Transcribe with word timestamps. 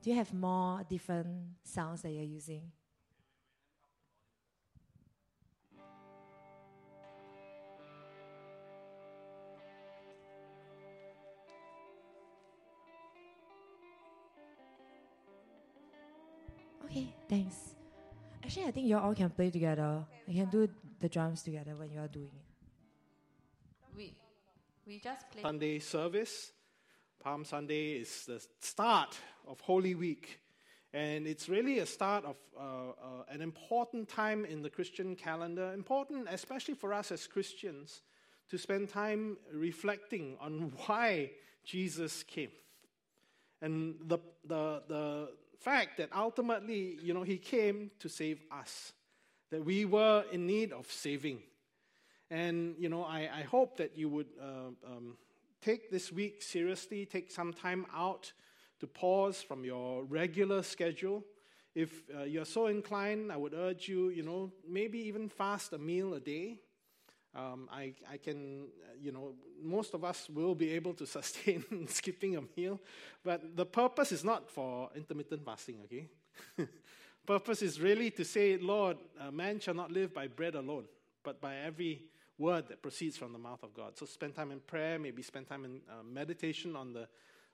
Do 0.00 0.10
you 0.10 0.16
have 0.16 0.32
more 0.32 0.82
different 0.88 1.26
sounds 1.64 2.02
that 2.02 2.10
you're 2.10 2.22
using? 2.22 2.70
Okay, 16.84 17.12
thanks. 17.28 17.74
Actually, 18.42 18.66
I 18.66 18.70
think 18.70 18.86
you 18.86 18.96
all 18.96 19.14
can 19.14 19.28
play 19.28 19.50
together. 19.50 20.06
You 20.26 20.42
can 20.42 20.50
do 20.50 20.68
the 21.00 21.08
drums 21.08 21.42
together 21.42 21.76
when 21.76 21.90
you 21.90 22.00
are 22.00 22.08
doing 22.08 22.30
it. 22.32 23.96
We, 23.96 24.16
we 24.86 25.00
just 25.00 25.28
play. 25.30 25.42
Sunday 25.42 25.80
service. 25.80 26.52
Palm 27.20 27.44
Sunday 27.44 27.94
is 27.94 28.26
the 28.26 28.40
start 28.60 29.18
of 29.46 29.60
Holy 29.60 29.94
Week. 29.94 30.40
And 30.92 31.26
it's 31.26 31.48
really 31.48 31.80
a 31.80 31.86
start 31.86 32.24
of 32.24 32.36
uh, 32.56 32.62
uh, 32.62 33.24
an 33.28 33.42
important 33.42 34.08
time 34.08 34.44
in 34.44 34.62
the 34.62 34.70
Christian 34.70 35.16
calendar, 35.16 35.72
important 35.74 36.28
especially 36.30 36.74
for 36.74 36.94
us 36.94 37.10
as 37.10 37.26
Christians 37.26 38.02
to 38.50 38.56
spend 38.56 38.88
time 38.88 39.36
reflecting 39.52 40.36
on 40.40 40.72
why 40.86 41.32
Jesus 41.64 42.22
came. 42.22 42.52
And 43.60 43.96
the, 44.06 44.18
the, 44.46 44.82
the 44.88 45.28
fact 45.58 45.98
that 45.98 46.10
ultimately, 46.14 46.98
you 47.02 47.12
know, 47.12 47.24
he 47.24 47.36
came 47.36 47.90
to 47.98 48.08
save 48.08 48.40
us, 48.50 48.92
that 49.50 49.64
we 49.64 49.84
were 49.84 50.24
in 50.32 50.46
need 50.46 50.72
of 50.72 50.90
saving. 50.90 51.40
And, 52.30 52.76
you 52.78 52.88
know, 52.88 53.02
I, 53.02 53.28
I 53.34 53.42
hope 53.42 53.78
that 53.78 53.98
you 53.98 54.08
would 54.08 54.28
uh, 54.40 54.70
um, 54.86 55.16
take 55.60 55.90
this 55.90 56.12
week 56.12 56.42
seriously, 56.42 57.06
take 57.06 57.30
some 57.30 57.52
time 57.52 57.86
out 57.94 58.32
to 58.80 58.86
pause 58.86 59.42
from 59.42 59.64
your 59.64 60.04
regular 60.04 60.62
schedule. 60.62 61.24
If 61.74 62.02
uh, 62.16 62.24
you're 62.24 62.44
so 62.44 62.66
inclined, 62.66 63.32
I 63.32 63.36
would 63.36 63.54
urge 63.54 63.88
you, 63.88 64.08
you 64.08 64.22
know, 64.22 64.52
maybe 64.68 64.98
even 65.00 65.28
fast 65.28 65.72
a 65.72 65.78
meal 65.78 66.14
a 66.14 66.20
day. 66.20 66.60
Um, 67.34 67.68
I, 67.70 67.92
I 68.10 68.16
can, 68.16 68.68
uh, 68.82 68.94
you 69.00 69.12
know, 69.12 69.34
most 69.62 69.94
of 69.94 70.02
us 70.02 70.28
will 70.28 70.54
be 70.54 70.70
able 70.70 70.94
to 70.94 71.06
sustain 71.18 71.86
skipping 71.88 72.36
a 72.36 72.42
meal, 72.56 72.80
but 73.22 73.56
the 73.56 73.66
purpose 73.66 74.12
is 74.12 74.24
not 74.24 74.50
for 74.50 74.90
intermittent 74.96 75.44
fasting, 75.44 75.76
okay? 75.84 76.08
purpose 77.26 77.62
is 77.62 77.80
really 77.80 78.10
to 78.12 78.24
say, 78.24 78.56
Lord, 78.56 78.96
man 79.30 79.60
shall 79.60 79.74
not 79.74 79.92
live 79.92 80.14
by 80.14 80.28
bread 80.28 80.54
alone, 80.54 80.84
but 81.22 81.40
by 81.40 81.56
every 81.56 82.06
word 82.38 82.68
that 82.68 82.82
proceeds 82.82 83.16
from 83.16 83.32
the 83.32 83.38
mouth 83.38 83.62
of 83.62 83.74
God. 83.74 83.98
So 83.98 84.06
spend 84.06 84.34
time 84.34 84.50
in 84.50 84.60
prayer, 84.60 84.98
maybe 84.98 85.22
spend 85.22 85.48
time 85.48 85.64
in 85.64 85.80
uh, 85.90 86.02
meditation 86.04 86.76
on 86.76 86.92
the 86.92 87.08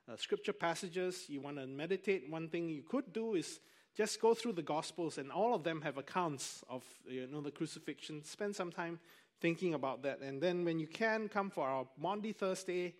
uh, 0.08 0.16
scripture 0.16 0.52
passages. 0.52 1.24
You 1.28 1.40
want 1.40 1.56
to 1.56 1.66
meditate. 1.66 2.30
One 2.30 2.48
thing 2.48 2.68
you 2.68 2.82
could 2.82 3.12
do 3.12 3.34
is 3.34 3.60
just 3.96 4.20
go 4.20 4.34
through 4.34 4.52
the 4.52 4.62
Gospels, 4.62 5.18
and 5.18 5.30
all 5.30 5.54
of 5.54 5.62
them 5.62 5.80
have 5.82 5.98
accounts 5.98 6.62
of 6.68 6.84
you 7.08 7.26
know 7.26 7.40
the 7.40 7.50
crucifixion. 7.50 8.22
Spend 8.24 8.54
some 8.54 8.70
time 8.70 8.98
thinking 9.40 9.74
about 9.74 10.02
that, 10.02 10.20
and 10.20 10.42
then 10.42 10.64
when 10.64 10.78
you 10.78 10.86
can, 10.86 11.28
come 11.28 11.50
for 11.50 11.66
our 11.66 11.86
Maundy 11.98 12.32
Thursday, 12.32 12.94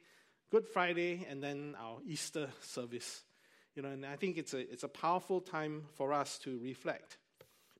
Good 0.50 0.66
Friday, 0.66 1.26
and 1.28 1.42
then 1.42 1.76
our 1.78 1.98
Easter 2.06 2.48
service. 2.60 3.24
You 3.74 3.82
know, 3.82 3.90
and 3.90 4.06
I 4.06 4.16
think 4.16 4.38
it's 4.38 4.54
a 4.54 4.60
it's 4.72 4.84
a 4.84 4.88
powerful 4.88 5.40
time 5.40 5.82
for 5.94 6.12
us 6.12 6.38
to 6.40 6.58
reflect. 6.62 7.18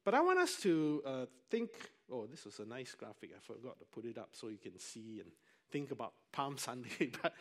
But 0.05 0.15
I 0.15 0.21
want 0.21 0.39
us 0.39 0.61
to 0.63 1.03
uh, 1.07 1.27
think 1.51 1.71
Oh, 2.13 2.27
this 2.27 2.45
was 2.45 2.59
a 2.59 2.65
nice 2.65 2.95
graphic. 2.95 3.31
I 3.35 3.41
forgot 3.41 3.79
to 3.79 3.87
put 3.87 4.05
it 4.05 4.19
up 4.19 4.31
so 4.33 4.49
you 4.49 4.59
can 4.59 4.79
see 4.79 5.21
and 5.21 5.31
think 5.71 5.91
about 5.91 6.13
Palm 6.33 6.59
Sunday. 6.59 7.11
but 7.23 7.33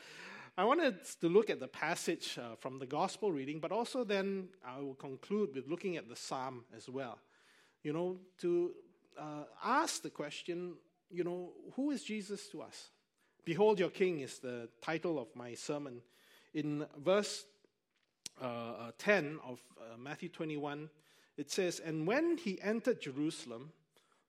I 0.58 0.64
wanted 0.66 0.96
to 1.22 1.28
look 1.28 1.50
at 1.50 1.60
the 1.60 1.68
passage 1.68 2.38
uh, 2.38 2.56
from 2.56 2.80
the 2.80 2.86
gospel 2.86 3.32
reading, 3.32 3.60
but 3.60 3.72
also 3.72 4.04
then 4.04 4.50
I 4.66 4.80
will 4.80 4.96
conclude 4.96 5.56
with 5.56 5.68
looking 5.68 5.98
at 5.98 6.08
the 6.08 6.16
psalm 6.16 6.64
as 6.76 6.88
well. 6.88 7.20
You 7.84 7.92
know, 7.92 8.18
to 8.40 8.72
uh, 9.20 9.44
ask 9.64 10.02
the 10.02 10.10
question, 10.10 10.76
you 11.10 11.24
know, 11.24 11.52
who 11.76 11.92
is 11.92 12.04
Jesus 12.04 12.48
to 12.50 12.62
us? 12.62 12.90
Behold, 13.46 13.80
your 13.80 13.90
king 13.90 14.22
is 14.22 14.40
the 14.40 14.70
title 14.82 15.20
of 15.20 15.28
my 15.36 15.54
sermon. 15.54 16.02
In 16.54 16.86
verse 17.04 17.46
uh, 18.42 18.46
uh 18.46 18.92
10 18.98 19.40
of 19.46 19.60
uh, 19.80 19.98
Matthew 19.98 20.30
21, 20.30 20.90
it 21.36 21.52
says, 21.52 21.80
And 21.80 22.08
when 22.08 22.38
he 22.38 22.62
entered 22.62 23.02
Jerusalem, 23.02 23.72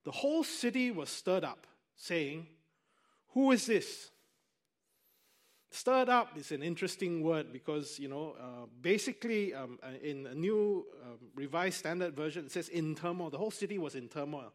the 0.04 0.10
whole 0.10 0.44
city 0.44 0.90
was 0.90 1.08
stirred 1.08 1.44
up, 1.44 1.66
saying, 1.96 2.46
Who 3.32 3.52
is 3.52 3.66
this? 3.66 4.10
Stirred 5.70 6.08
up 6.08 6.38
is 6.38 6.52
an 6.52 6.62
interesting 6.62 7.22
word 7.22 7.52
because, 7.52 7.98
you 7.98 8.08
know, 8.08 8.36
uh, 8.40 8.66
basically 8.80 9.52
um, 9.52 9.78
uh, 9.82 9.88
in 10.02 10.26
a 10.26 10.34
new 10.34 10.86
um, 11.02 11.18
revised 11.34 11.78
standard 11.78 12.14
version, 12.14 12.44
it 12.44 12.52
says 12.52 12.68
in 12.68 12.94
turmoil. 12.94 13.28
The 13.28 13.38
whole 13.38 13.50
city 13.50 13.76
was 13.78 13.96
in 13.96 14.08
turmoil. 14.08 14.52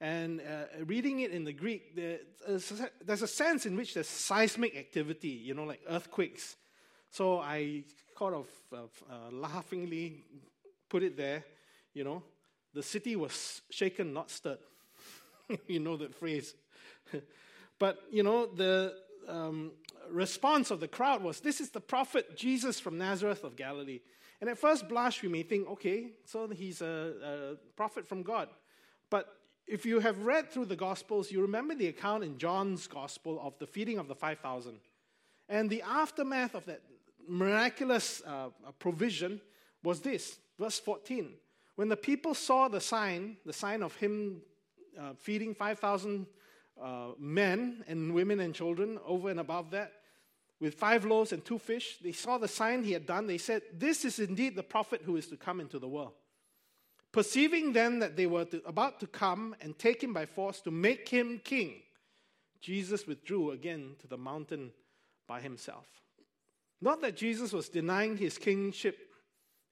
And 0.00 0.40
uh, 0.40 0.84
reading 0.84 1.20
it 1.20 1.32
in 1.32 1.42
the 1.42 1.52
Greek, 1.52 1.96
there's 1.96 3.22
a 3.22 3.26
sense 3.26 3.66
in 3.66 3.74
which 3.74 3.94
there's 3.94 4.08
seismic 4.08 4.76
activity, 4.76 5.28
you 5.28 5.54
know, 5.54 5.64
like 5.64 5.80
earthquakes. 5.88 6.56
So 7.10 7.40
I 7.40 7.84
kind 8.16 8.34
of 8.34 8.46
uh, 8.72 9.30
laughingly 9.32 10.24
put 10.88 11.02
it 11.02 11.16
there, 11.16 11.42
you 11.94 12.04
know, 12.04 12.22
the 12.74 12.82
city 12.82 13.16
was 13.16 13.62
shaken, 13.70 14.12
not 14.12 14.30
stirred. 14.30 14.58
you 15.66 15.80
know 15.80 15.96
that 15.96 16.14
phrase. 16.14 16.54
but, 17.78 17.98
you 18.10 18.22
know, 18.22 18.46
the 18.46 18.94
um, 19.28 19.72
response 20.10 20.70
of 20.70 20.80
the 20.80 20.88
crowd 20.88 21.22
was 21.22 21.40
this 21.40 21.60
is 21.60 21.70
the 21.70 21.80
prophet 21.80 22.36
Jesus 22.36 22.80
from 22.80 22.98
Nazareth 22.98 23.44
of 23.44 23.56
Galilee. 23.56 24.00
And 24.40 24.50
at 24.50 24.58
first 24.58 24.88
blush, 24.88 25.22
we 25.22 25.28
may 25.28 25.42
think, 25.42 25.68
okay, 25.70 26.10
so 26.24 26.48
he's 26.48 26.82
a, 26.82 27.56
a 27.56 27.76
prophet 27.76 28.06
from 28.06 28.22
God. 28.22 28.48
But 29.10 29.28
if 29.66 29.86
you 29.86 30.00
have 30.00 30.18
read 30.24 30.50
through 30.50 30.66
the 30.66 30.76
Gospels, 30.76 31.30
you 31.30 31.40
remember 31.40 31.74
the 31.74 31.88
account 31.88 32.24
in 32.24 32.36
John's 32.36 32.86
Gospel 32.86 33.40
of 33.42 33.58
the 33.58 33.66
feeding 33.66 33.98
of 33.98 34.08
the 34.08 34.14
5,000. 34.14 34.78
And 35.48 35.70
the 35.70 35.82
aftermath 35.82 36.54
of 36.54 36.66
that 36.66 36.82
miraculous 37.26 38.22
uh, 38.26 38.48
provision 38.78 39.40
was 39.82 40.00
this 40.00 40.38
verse 40.58 40.78
14. 40.78 41.34
When 41.76 41.88
the 41.88 41.96
people 41.96 42.34
saw 42.34 42.68
the 42.68 42.80
sign, 42.80 43.36
the 43.44 43.52
sign 43.52 43.82
of 43.82 43.96
him 43.96 44.42
uh, 44.98 45.14
feeding 45.18 45.54
5,000 45.54 46.26
uh, 46.80 47.08
men 47.18 47.84
and 47.86 48.14
women 48.14 48.40
and 48.40 48.54
children 48.54 48.98
over 49.06 49.30
and 49.30 49.40
above 49.40 49.70
that 49.70 49.92
with 50.60 50.74
five 50.74 51.04
loaves 51.04 51.32
and 51.32 51.44
two 51.44 51.58
fish. 51.58 51.98
They 52.02 52.12
saw 52.12 52.38
the 52.38 52.48
sign 52.48 52.84
he 52.84 52.92
had 52.92 53.06
done. 53.06 53.26
They 53.26 53.38
said, 53.38 53.62
This 53.76 54.04
is 54.04 54.18
indeed 54.18 54.56
the 54.56 54.62
prophet 54.62 55.02
who 55.04 55.16
is 55.16 55.26
to 55.28 55.36
come 55.36 55.60
into 55.60 55.78
the 55.78 55.88
world. 55.88 56.12
Perceiving 57.12 57.72
then 57.72 58.00
that 58.00 58.16
they 58.16 58.26
were 58.26 58.44
to, 58.46 58.62
about 58.66 58.98
to 59.00 59.06
come 59.06 59.54
and 59.60 59.78
take 59.78 60.02
him 60.02 60.12
by 60.12 60.26
force 60.26 60.60
to 60.62 60.70
make 60.70 61.08
him 61.08 61.40
king, 61.44 61.74
Jesus 62.60 63.06
withdrew 63.06 63.52
again 63.52 63.94
to 64.00 64.08
the 64.08 64.16
mountain 64.16 64.72
by 65.28 65.40
himself. 65.40 65.86
Not 66.80 67.00
that 67.02 67.16
Jesus 67.16 67.52
was 67.52 67.68
denying 67.68 68.16
his 68.16 68.36
kingship. 68.36 68.98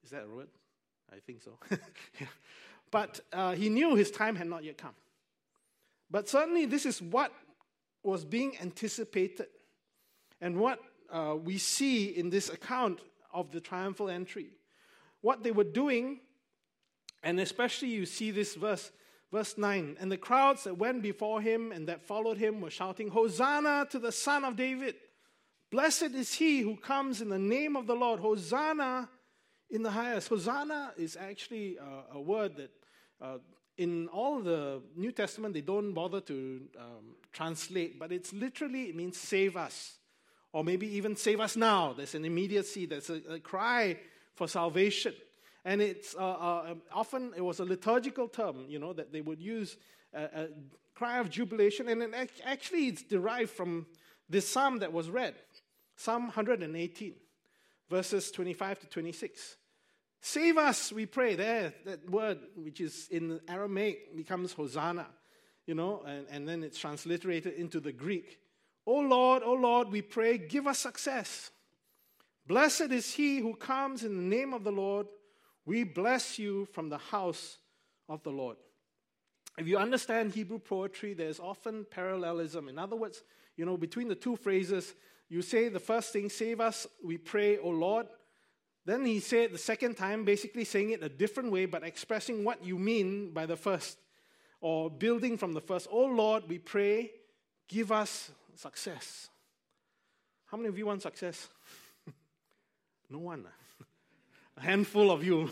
Is 0.04 0.10
that 0.10 0.24
a 0.24 0.28
word? 0.28 0.48
I 1.12 1.16
think 1.26 1.42
so. 1.42 1.58
yeah. 2.20 2.26
But 2.90 3.20
uh, 3.32 3.52
he 3.52 3.68
knew 3.70 3.94
his 3.96 4.10
time 4.10 4.36
had 4.36 4.46
not 4.46 4.62
yet 4.62 4.78
come. 4.78 4.94
But 6.12 6.28
certainly, 6.28 6.66
this 6.66 6.84
is 6.84 7.00
what 7.00 7.32
was 8.02 8.24
being 8.24 8.56
anticipated 8.60 9.46
and 10.42 10.58
what 10.58 10.78
uh, 11.10 11.36
we 11.42 11.56
see 11.56 12.06
in 12.08 12.28
this 12.28 12.50
account 12.50 13.00
of 13.32 13.50
the 13.50 13.60
triumphal 13.60 14.10
entry. 14.10 14.50
What 15.22 15.42
they 15.42 15.52
were 15.52 15.64
doing, 15.64 16.20
and 17.22 17.40
especially 17.40 17.88
you 17.88 18.04
see 18.04 18.30
this 18.30 18.54
verse, 18.54 18.92
verse 19.32 19.56
9 19.56 19.96
and 19.98 20.12
the 20.12 20.18
crowds 20.18 20.64
that 20.64 20.76
went 20.76 21.00
before 21.00 21.40
him 21.40 21.72
and 21.72 21.88
that 21.88 22.06
followed 22.06 22.36
him 22.36 22.60
were 22.60 22.70
shouting, 22.70 23.08
Hosanna 23.08 23.86
to 23.90 23.98
the 23.98 24.12
Son 24.12 24.44
of 24.44 24.54
David! 24.54 24.96
Blessed 25.70 26.14
is 26.14 26.34
he 26.34 26.60
who 26.60 26.76
comes 26.76 27.22
in 27.22 27.30
the 27.30 27.38
name 27.38 27.74
of 27.74 27.86
the 27.86 27.94
Lord. 27.94 28.20
Hosanna 28.20 29.08
in 29.70 29.82
the 29.82 29.90
highest. 29.90 30.28
Hosanna 30.28 30.92
is 30.98 31.16
actually 31.16 31.78
a, 32.12 32.20
word 32.20 32.56
that 32.56 32.70
uh, 33.22 33.38
in 33.78 34.08
all 34.08 34.40
the 34.40 34.82
New 34.96 35.12
Testament, 35.12 35.54
they 35.54 35.60
don't 35.60 35.92
bother 35.92 36.20
to 36.20 36.60
um, 36.78 37.16
translate, 37.32 37.98
but 37.98 38.12
it's 38.12 38.32
literally, 38.32 38.84
it 38.84 38.96
means 38.96 39.16
save 39.16 39.56
us. 39.56 39.98
Or 40.52 40.62
maybe 40.62 40.86
even 40.96 41.16
save 41.16 41.40
us 41.40 41.56
now. 41.56 41.94
There's 41.94 42.14
an 42.14 42.26
immediacy, 42.26 42.84
there's 42.84 43.08
a, 43.08 43.34
a 43.34 43.40
cry 43.40 43.98
for 44.34 44.46
salvation. 44.46 45.14
And 45.64 45.80
it's 45.80 46.14
uh, 46.14 46.19
uh, 46.19 46.66
um, 46.72 46.82
often, 46.92 47.32
it 47.36 47.40
was 47.40 47.60
a 47.60 47.64
liturgical 47.64 48.28
term, 48.28 48.66
you 48.69 48.78
know, 48.78 48.92
that 48.92 49.12
they 49.12 49.20
would 49.20 49.40
use 49.40 49.76
a, 50.12 50.25
a 50.25 50.48
cry 50.94 51.18
of 51.18 51.30
jubilation. 51.30 51.88
And 51.88 52.02
it, 52.02 52.30
actually, 52.44 52.88
it's 52.88 53.02
derived 53.02 53.50
from 53.50 53.86
this 54.28 54.48
psalm 54.48 54.78
that 54.80 54.92
was 54.92 55.08
read 55.08 55.34
Psalm 55.96 56.25
118, 56.25 57.14
verses 57.88 58.30
25 58.30 58.80
to 58.80 58.86
26. 58.88 59.56
Save 60.24 60.56
us, 60.56 60.92
we 60.92 61.04
pray. 61.04 61.34
There, 61.34 61.74
that 61.84 62.08
word, 62.08 62.38
which 62.54 62.80
is 62.80 63.08
in 63.10 63.40
Aramaic, 63.48 64.16
becomes 64.16 64.52
Hosanna, 64.52 65.08
you 65.66 65.74
know, 65.74 66.04
and, 66.06 66.26
and 66.30 66.48
then 66.48 66.62
it's 66.62 66.78
transliterated 66.78 67.54
into 67.54 67.80
the 67.80 67.90
Greek. 67.90 68.38
Oh 68.86 69.00
Lord, 69.00 69.42
oh 69.44 69.54
Lord, 69.54 69.90
we 69.90 70.00
pray, 70.00 70.38
give 70.38 70.69
us 70.69 70.78
success. 70.78 71.50
Blessed 72.46 72.92
is 72.92 73.12
he 73.12 73.38
who 73.38 73.54
comes 73.54 74.04
in 74.04 74.16
the 74.16 74.36
name 74.36 74.54
of 74.54 74.62
the 74.62 74.70
Lord. 74.70 75.08
We 75.66 75.82
bless 75.82 76.38
you 76.38 76.66
from 76.66 76.88
the 76.88 76.98
house 76.98 77.58
of 78.08 78.22
the 78.22 78.30
Lord. 78.30 78.58
If 79.58 79.66
you 79.66 79.76
understand 79.76 80.32
Hebrew 80.32 80.60
poetry, 80.60 81.14
there's 81.14 81.40
often 81.40 81.84
parallelism. 81.90 82.68
In 82.68 82.78
other 82.78 82.96
words, 82.96 83.25
you 83.56 83.66
know, 83.66 83.76
between 83.76 84.06
the 84.06 84.14
two 84.14 84.36
phrases, 84.36 84.94
you 85.28 85.42
say 85.42 85.68
the 85.68 85.80
first 85.80 86.12
thing, 86.12 86.28
save 86.30 86.60
us, 86.60 86.86
we 87.04 87.18
pray, 87.18 87.58
O 87.58 87.70
Lord. 87.70 88.06
Then 88.84 89.05
he 89.05 89.20
said 89.20 89.52
the 89.52 89.58
second 89.58 89.96
time, 89.96 90.25
basically 90.25 90.64
saying 90.64 90.90
it 90.90 91.02
a 91.02 91.08
different 91.08 91.52
way, 91.52 91.67
but 91.67 91.84
expressing 91.84 92.44
what 92.44 92.64
you 92.64 92.79
mean 92.79 93.31
by 93.32 93.46
the 93.46 93.56
first, 93.56 93.99
or 94.61 94.90
building 94.90 95.37
from 95.37 95.52
the 95.52 95.61
first. 95.61 95.87
Oh 95.90 96.06
Lord, 96.06 96.44
we 96.49 96.58
pray, 96.58 97.11
give 97.69 97.93
us 97.93 98.31
success. 98.56 99.29
How 100.46 100.56
many 100.56 100.69
of 100.69 100.76
you 100.76 100.87
want 100.87 101.02
success? 101.02 101.49
no 103.11 103.19
one. 103.19 103.46
a 104.56 104.61
handful 104.61 105.11
of 105.11 105.25
you. 105.25 105.50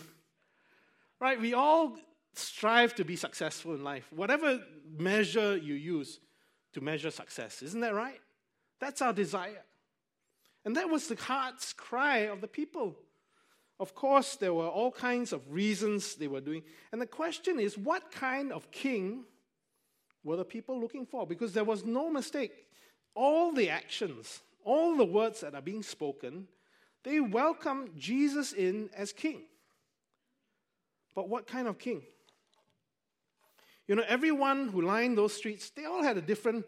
Right? 1.20 1.40
We 1.40 1.54
all 1.54 1.96
strive 2.34 2.94
to 2.96 3.04
be 3.04 3.16
successful 3.16 3.74
in 3.74 3.84
life, 3.84 4.06
whatever 4.12 4.60
measure 4.98 5.56
you 5.56 5.74
use 5.74 6.18
to 6.72 6.80
measure 6.80 7.10
success. 7.10 7.62
Isn't 7.62 7.80
that 7.80 7.94
right? 7.94 8.20
That's 8.80 9.02
our 9.02 9.12
desire. 9.12 9.62
And 10.64 10.76
that 10.76 10.90
was 10.90 11.08
the 11.08 11.16
heart's 11.16 11.72
cry 11.72 12.18
of 12.28 12.40
the 12.40 12.48
people. 12.48 12.96
Of 13.80 13.94
course, 13.94 14.36
there 14.36 14.52
were 14.52 14.68
all 14.68 14.92
kinds 14.92 15.32
of 15.32 15.40
reasons 15.50 16.14
they 16.14 16.28
were 16.28 16.42
doing. 16.42 16.62
And 16.92 17.00
the 17.00 17.06
question 17.06 17.58
is 17.58 17.78
what 17.78 18.12
kind 18.12 18.52
of 18.52 18.70
king 18.70 19.24
were 20.22 20.36
the 20.36 20.44
people 20.44 20.78
looking 20.78 21.06
for? 21.06 21.26
Because 21.26 21.54
there 21.54 21.64
was 21.64 21.86
no 21.86 22.10
mistake. 22.10 22.66
All 23.14 23.52
the 23.52 23.70
actions, 23.70 24.40
all 24.64 24.98
the 24.98 25.04
words 25.04 25.40
that 25.40 25.54
are 25.54 25.62
being 25.62 25.82
spoken, 25.82 26.46
they 27.04 27.20
welcome 27.20 27.88
Jesus 27.96 28.52
in 28.52 28.90
as 28.94 29.14
king. 29.14 29.44
But 31.14 31.30
what 31.30 31.46
kind 31.46 31.66
of 31.66 31.78
king? 31.78 32.02
You 33.88 33.96
know, 33.96 34.04
everyone 34.06 34.68
who 34.68 34.82
lined 34.82 35.16
those 35.16 35.32
streets, 35.32 35.70
they 35.70 35.86
all 35.86 36.02
had 36.02 36.18
a 36.18 36.22
different 36.22 36.66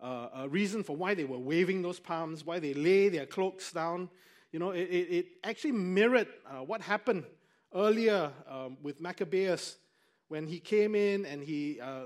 uh, 0.00 0.28
uh, 0.32 0.48
reason 0.48 0.84
for 0.84 0.96
why 0.96 1.14
they 1.14 1.24
were 1.24 1.38
waving 1.38 1.82
those 1.82 1.98
palms, 1.98 2.46
why 2.46 2.60
they 2.60 2.72
lay 2.72 3.08
their 3.08 3.26
cloaks 3.26 3.72
down. 3.72 4.08
You 4.52 4.58
know, 4.58 4.72
it, 4.72 4.82
it, 4.82 5.26
actually 5.42 5.72
mirrored 5.72 6.28
uh, 6.46 6.62
what 6.62 6.82
happened 6.82 7.24
earlier 7.74 8.30
um, 8.46 8.76
with 8.82 9.00
Maccabeus 9.00 9.78
when 10.28 10.46
he 10.46 10.60
came 10.60 10.94
in 10.94 11.24
and 11.24 11.42
he 11.42 11.80
uh, 11.80 12.04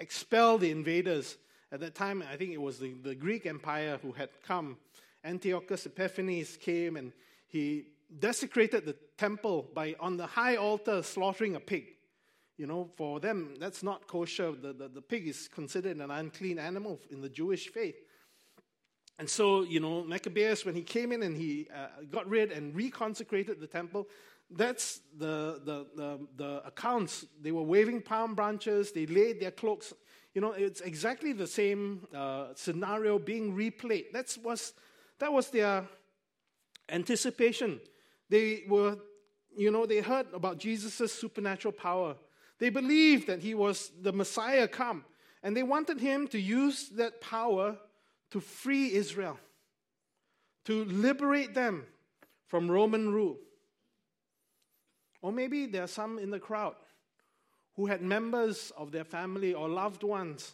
expelled 0.00 0.62
the 0.62 0.70
invaders. 0.70 1.36
At 1.70 1.80
that 1.80 1.94
time, 1.94 2.24
I 2.30 2.36
think 2.36 2.52
it 2.52 2.60
was 2.60 2.78
the, 2.78 2.94
the 3.02 3.14
Greek 3.14 3.44
Empire 3.44 3.98
who 4.00 4.12
had 4.12 4.30
come. 4.42 4.78
Antiochus 5.22 5.84
Epiphanes 5.84 6.56
came 6.56 6.96
and 6.96 7.12
he 7.46 7.88
desecrated 8.18 8.86
the 8.86 8.96
temple 9.18 9.68
by, 9.74 9.94
on 10.00 10.16
the 10.16 10.26
high 10.26 10.56
altar, 10.56 11.02
slaughtering 11.02 11.56
a 11.56 11.60
pig. 11.60 11.84
You 12.56 12.66
know, 12.66 12.90
for 12.96 13.20
them, 13.20 13.54
that's 13.58 13.82
not 13.82 14.06
kosher. 14.06 14.52
The, 14.52 14.72
the, 14.72 14.88
the 14.88 15.02
pig 15.02 15.28
is 15.28 15.46
considered 15.48 15.98
an 15.98 16.10
unclean 16.10 16.58
animal 16.58 17.00
in 17.10 17.20
the 17.20 17.28
Jewish 17.28 17.68
faith. 17.68 17.96
And 19.18 19.28
so, 19.28 19.62
you 19.62 19.80
know, 19.80 20.02
Maccabeus, 20.04 20.64
when 20.64 20.74
he 20.74 20.82
came 20.82 21.12
in 21.12 21.22
and 21.22 21.36
he 21.36 21.68
uh, 21.74 22.02
got 22.10 22.28
rid 22.28 22.50
and 22.50 22.74
reconsecrated 22.74 23.60
the 23.60 23.66
temple, 23.66 24.08
that's 24.50 25.00
the, 25.16 25.60
the, 25.64 25.86
the, 25.96 26.26
the, 26.36 26.66
accounts. 26.66 27.24
They 27.40 27.52
were 27.52 27.62
waving 27.62 28.02
palm 28.02 28.34
branches, 28.34 28.92
they 28.92 29.06
laid 29.06 29.40
their 29.40 29.50
cloaks. 29.50 29.92
You 30.34 30.40
know, 30.40 30.52
it's 30.52 30.80
exactly 30.80 31.32
the 31.32 31.46
same 31.46 32.06
uh, 32.14 32.48
scenario 32.54 33.18
being 33.18 33.54
replayed. 33.54 34.06
That's 34.12 34.38
was, 34.38 34.72
that 35.18 35.32
was 35.32 35.50
their 35.50 35.86
anticipation. 36.88 37.80
They 38.28 38.64
were, 38.68 38.96
you 39.54 39.70
know, 39.70 39.84
they 39.84 40.00
heard 40.00 40.26
about 40.32 40.58
Jesus' 40.58 41.12
supernatural 41.12 41.72
power. 41.72 42.16
They 42.58 42.70
believed 42.70 43.26
that 43.26 43.40
he 43.40 43.54
was 43.54 43.90
the 44.00 44.12
Messiah 44.12 44.68
come, 44.68 45.04
and 45.42 45.56
they 45.56 45.62
wanted 45.62 46.00
him 46.00 46.28
to 46.28 46.40
use 46.40 46.88
that 46.90 47.20
power 47.20 47.76
to 48.32 48.40
free 48.40 48.92
Israel, 48.94 49.38
to 50.64 50.84
liberate 50.86 51.54
them 51.54 51.84
from 52.46 52.70
Roman 52.70 53.12
rule. 53.12 53.38
Or 55.20 55.30
maybe 55.30 55.66
there 55.66 55.84
are 55.84 55.88
some 55.88 56.18
in 56.18 56.30
the 56.30 56.40
crowd 56.40 56.74
who 57.76 57.86
had 57.86 58.00
members 58.02 58.72
of 58.76 58.90
their 58.90 59.04
family 59.04 59.52
or 59.52 59.68
loved 59.68 60.02
ones 60.02 60.52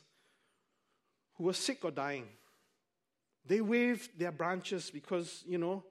who 1.36 1.44
were 1.44 1.52
sick 1.52 1.84
or 1.84 1.92
dying. 1.92 2.26
They 3.46 3.60
waved 3.60 4.18
their 4.18 4.32
branches 4.32 4.90
because, 4.90 5.44
you 5.46 5.58
know, 5.58 5.84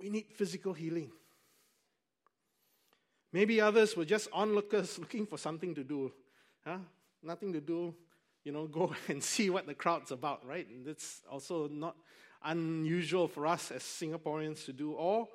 we 0.00 0.10
need 0.10 0.26
physical 0.34 0.72
healing. 0.72 1.10
Maybe 3.32 3.60
others 3.60 3.96
were 3.96 4.04
just 4.04 4.28
onlookers 4.32 4.98
looking 4.98 5.26
for 5.26 5.38
something 5.38 5.74
to 5.74 5.82
do. 5.82 6.12
Huh? 6.64 6.78
Nothing 7.22 7.52
to 7.52 7.60
do, 7.60 7.94
you 8.44 8.52
know, 8.52 8.66
go 8.66 8.94
and 9.08 9.22
see 9.22 9.50
what 9.50 9.66
the 9.66 9.74
crowd's 9.74 10.10
about, 10.10 10.46
right? 10.46 10.68
And 10.68 10.86
it's 10.86 11.22
also 11.30 11.68
not 11.68 11.96
unusual 12.44 13.28
for 13.28 13.46
us 13.46 13.70
as 13.70 13.82
Singaporeans 13.82 14.64
to 14.66 14.72
do. 14.72 14.92
Or 14.92 15.28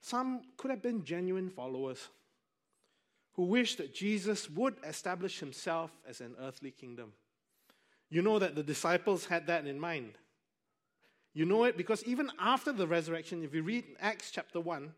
some 0.00 0.42
could 0.56 0.70
have 0.70 0.82
been 0.82 1.04
genuine 1.04 1.50
followers 1.50 2.08
who 3.34 3.44
wished 3.44 3.78
that 3.78 3.94
Jesus 3.94 4.50
would 4.50 4.76
establish 4.86 5.38
himself 5.38 5.90
as 6.08 6.20
an 6.20 6.34
earthly 6.40 6.70
kingdom. 6.70 7.12
You 8.10 8.22
know 8.22 8.38
that 8.38 8.56
the 8.56 8.62
disciples 8.62 9.26
had 9.26 9.46
that 9.46 9.66
in 9.66 9.78
mind. 9.78 10.18
You 11.32 11.44
know 11.44 11.64
it 11.64 11.76
because 11.76 12.02
even 12.04 12.30
after 12.40 12.72
the 12.72 12.86
resurrection, 12.86 13.44
if 13.44 13.54
you 13.54 13.62
read 13.62 13.84
Acts 14.00 14.32
chapter 14.32 14.60
1, 14.60 14.92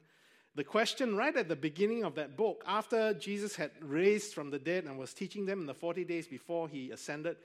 the 0.54 0.64
question 0.64 1.16
right 1.16 1.34
at 1.34 1.48
the 1.48 1.56
beginning 1.56 2.04
of 2.04 2.14
that 2.16 2.36
book, 2.36 2.62
after 2.66 3.14
Jesus 3.14 3.56
had 3.56 3.70
raised 3.80 4.34
from 4.34 4.50
the 4.50 4.58
dead 4.58 4.84
and 4.84 4.98
was 4.98 5.14
teaching 5.14 5.46
them 5.46 5.60
in 5.60 5.66
the 5.66 5.74
40 5.74 6.04
days 6.04 6.26
before 6.26 6.68
he 6.68 6.90
ascended, 6.90 7.36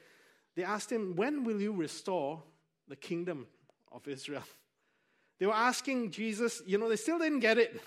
they 0.56 0.64
asked 0.64 0.92
him, 0.92 1.16
When 1.16 1.44
will 1.44 1.62
you 1.62 1.72
restore 1.72 2.44
the 2.88 2.96
kingdom 2.98 3.48
of 3.92 4.08
Israel? 4.08 4.44
They 5.40 5.46
were 5.46 5.54
asking 5.54 6.12
Jesus, 6.12 6.62
you 6.66 6.78
know, 6.78 6.90
they 6.90 6.96
still 6.96 7.20
didn't 7.20 7.40
get 7.40 7.58
it. 7.58 7.80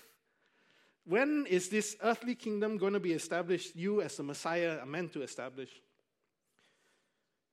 When 1.05 1.47
is 1.47 1.69
this 1.69 1.97
earthly 2.03 2.35
kingdom 2.35 2.79
going 2.79 2.93
to 2.93 3.01
be 3.01 3.13
established? 3.13 3.75
You, 3.75 4.01
as 4.01 4.17
the 4.17 4.23
Messiah, 4.23 4.79
are 4.79 4.87
meant 4.87 5.13
to 5.15 5.23
establish. 5.23 5.71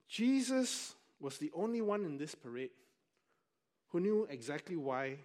Jesus 0.07 0.93
was 1.19 1.37
the 1.37 1.51
only 1.55 1.81
one 1.81 2.05
in 2.05 2.17
this 2.17 2.35
parade 2.35 2.69
who 3.89 3.99
knew 3.99 4.27
exactly 4.29 4.75
why 4.75 5.17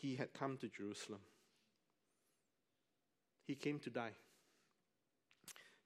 he 0.00 0.16
had 0.16 0.32
come 0.32 0.56
to 0.58 0.68
Jerusalem. 0.68 1.20
He 3.46 3.54
came 3.54 3.78
to 3.80 3.90
die. 3.90 4.12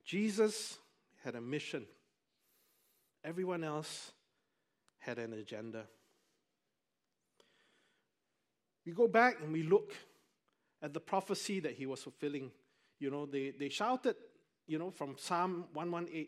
Jesus 0.04 0.78
had 1.24 1.34
a 1.34 1.40
mission, 1.40 1.86
everyone 3.24 3.64
else 3.64 4.12
had 4.98 5.18
an 5.18 5.32
agenda. 5.32 5.84
We 8.84 8.92
go 8.92 9.06
back 9.06 9.40
and 9.40 9.52
we 9.52 9.62
look 9.62 9.94
at 10.82 10.92
the 10.92 11.00
prophecy 11.00 11.60
that 11.60 11.74
he 11.74 11.86
was 11.86 12.02
fulfilling. 12.02 12.50
You 12.98 13.10
know, 13.10 13.26
they, 13.26 13.52
they 13.56 13.68
shouted, 13.68 14.16
you 14.66 14.78
know, 14.78 14.90
from 14.90 15.16
Psalm 15.16 15.66
118. 15.72 16.26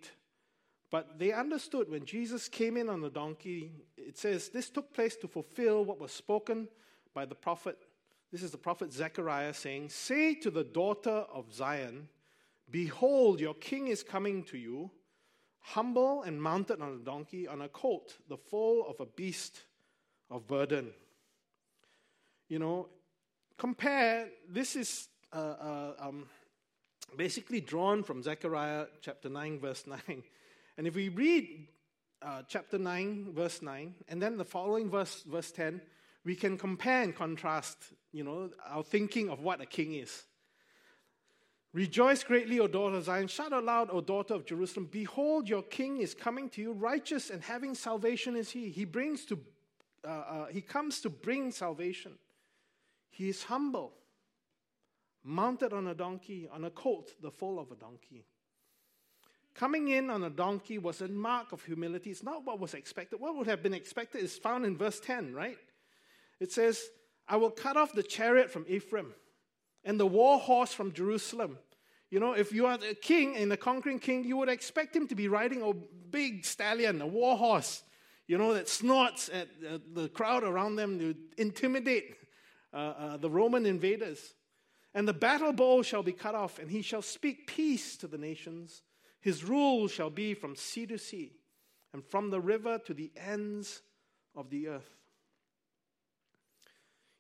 But 0.91 1.19
they 1.19 1.33
understood 1.33 1.91
when 1.91 2.05
Jesus 2.05 2.49
came 2.49 2.77
in 2.77 2.89
on 2.89 3.01
the 3.01 3.11
donkey, 3.11 3.73
it 3.97 4.17
says, 4.17 4.49
this 4.51 4.71
took 4.71 4.95
place 4.95 5.17
to 5.17 5.27
fulfill 5.27 5.85
what 5.85 5.99
was 5.99 6.13
spoken 6.13 6.69
by 7.15 7.25
the 7.25 7.35
prophet. 7.35 7.79
This 8.33 8.43
is 8.43 8.51
the 8.51 8.59
prophet 8.59 8.93
Zechariah 8.93 9.55
saying, 9.55 9.91
Say 9.91 10.35
to 10.37 10.51
the 10.51 10.65
daughter 10.65 11.25
of 11.33 11.53
Zion, 11.53 12.09
Behold, 12.71 13.41
your 13.41 13.55
king 13.55 13.87
is 13.89 14.03
coming 14.03 14.43
to 14.45 14.59
you, 14.59 14.91
humble 15.61 16.23
and 16.23 16.43
mounted 16.43 16.81
on 16.81 16.95
a 16.95 17.05
donkey, 17.05 17.47
on 17.47 17.63
a 17.63 17.69
colt, 17.69 18.17
the 18.29 18.37
foal 18.37 18.85
of 18.89 19.01
a 19.01 19.07
beast 19.07 19.61
of 20.31 20.47
burden. 20.47 20.91
You 22.49 22.59
know, 22.59 22.89
compare, 23.57 24.29
this 24.49 24.77
is 24.77 25.09
uh, 25.33 25.37
uh, 25.37 25.93
um, 26.01 26.27
basically 27.17 27.61
drawn 27.61 28.03
from 28.03 28.23
Zechariah 28.23 28.87
chapter 29.01 29.29
9, 29.29 29.61
verse 29.61 29.87
9. 30.09 30.23
And 30.77 30.87
if 30.87 30.95
we 30.95 31.09
read 31.09 31.69
uh, 32.21 32.43
chapter 32.49 32.79
9, 32.79 33.33
verse 33.33 33.63
9, 33.63 33.95
and 34.09 34.21
then 34.21 34.37
the 34.37 34.45
following 34.45 34.91
verse, 34.91 35.23
verse 35.23 35.53
10, 35.53 35.81
we 36.25 36.35
can 36.35 36.57
compare 36.57 37.03
and 37.03 37.15
contrast, 37.15 37.77
you 38.13 38.25
know, 38.25 38.51
our 38.67 38.83
thinking 38.83 39.29
of 39.29 39.41
what 39.41 39.61
a 39.61 39.67
king 39.67 39.95
is. 39.95 40.25
Rejoice 41.75 42.23
greatly, 42.23 42.61
O 42.61 42.69
daughter 42.69 42.97
of 42.97 43.05
Zion. 43.05 43.27
Shout 43.27 43.53
aloud, 43.53 43.91
O 43.91 44.01
daughter 44.01 44.35
of 44.35 44.47
Jerusalem. 44.47 44.89
Behold, 44.91 45.49
your 45.49 45.63
king 45.63 45.99
is 45.99 46.15
coming 46.15 46.49
to 46.51 46.63
you. 46.63 46.73
Righteous 46.73 47.31
and 47.31 47.43
having 47.43 47.75
salvation 47.75 48.37
is 48.37 48.51
he. 48.51 48.71
He 48.71 48.85
brings 48.85 49.25
to, 49.27 49.39
uh, 50.07 50.09
uh, 50.09 50.47
he 50.47 50.61
comes 50.61 51.01
to 51.01 51.11
bring 51.11 51.51
salvation. 51.51 52.13
He 53.11 53.29
is 53.29 53.43
humble, 53.43 53.93
mounted 55.25 55.73
on 55.73 55.89
a 55.89 55.95
donkey, 55.95 56.49
on 56.53 56.65
a 56.65 56.71
colt, 56.71 57.11
the 57.21 57.31
foal 57.31 57.59
of 57.59 57.73
a 57.73 57.77
donkey. 57.77 58.25
Coming 59.55 59.89
in 59.89 60.11
on 60.11 60.23
a 60.25 60.31
donkey 60.31 60.79
was 60.79 61.01
a 61.01 61.09
mark 61.09 61.53
of 61.53 61.65
humility. 61.65 62.11
It's 62.11 62.23
not 62.23 62.45
what 62.45 62.61
was 62.61 62.75
expected. 62.75 63.21
What 63.21 63.37
would 63.37 63.47
have 63.47 63.63
been 63.63 63.75
expected 63.75 64.23
is 64.23 64.37
found 64.37 64.65
in 64.65 64.77
verse 64.77 65.01
10, 65.01 65.35
right? 65.35 65.59
It 66.45 66.53
says, 66.53 66.91
I 67.27 67.37
will 67.37 67.51
cut 67.51 67.79
off 67.79 67.95
the 67.95 68.03
chariot 68.03 68.51
from 68.51 68.67
Ephraim 68.69 69.15
and 69.83 69.99
the 69.99 70.07
war 70.07 70.39
horse 70.39 70.75
from 70.75 70.93
Jerusalem. 70.93 71.57
You 72.11 72.21
know, 72.21 72.35
if 72.35 72.53
you 72.53 72.67
are 72.67 72.79
a 72.87 72.95
king 72.95 73.35
and 73.35 73.51
a 73.51 73.57
conquering 73.57 73.99
king, 73.99 74.25
you 74.25 74.37
would 74.37 74.51
expect 74.51 74.95
him 74.95 75.09
to 75.09 75.15
be 75.15 75.27
riding 75.27 75.63
a 75.63 75.73
big 75.73 76.45
stallion, 76.45 77.01
a 77.01 77.07
war 77.07 77.39
horse, 77.39 77.83
you 78.27 78.37
know, 78.37 78.53
that 78.53 78.69
snorts 78.69 79.31
at 79.31 79.49
the 79.95 80.11
crowd 80.11 80.45
around 80.45 80.77
them 80.77 80.99
to 80.99 81.15
intimidate 81.39 82.15
uh, 82.75 82.77
uh, 82.77 83.17
the 83.17 83.31
Roman 83.31 83.65
invaders. 83.65 84.35
And 84.93 85.09
the 85.09 85.15
battle 85.15 85.55
bow 85.55 85.81
shall 85.81 86.03
be 86.03 86.13
cut 86.13 86.35
off, 86.35 86.59
and 86.59 86.71
he 86.71 86.83
shall 86.83 87.01
speak 87.01 87.47
peace 87.47 87.97
to 87.97 88.07
the 88.07 88.19
nations. 88.19 88.83
His 89.23 89.45
rule 89.45 89.89
shall 89.89 90.11
be 90.11 90.35
from 90.35 90.57
sea 90.57 90.85
to 90.89 90.99
sea, 90.99 91.33
and 91.95 92.05
from 92.05 92.29
the 92.29 92.41
river 92.43 92.79
to 92.85 92.93
the 92.93 93.13
ends 93.17 93.81
of 94.37 94.51
the 94.51 94.69
earth. 94.69 95.04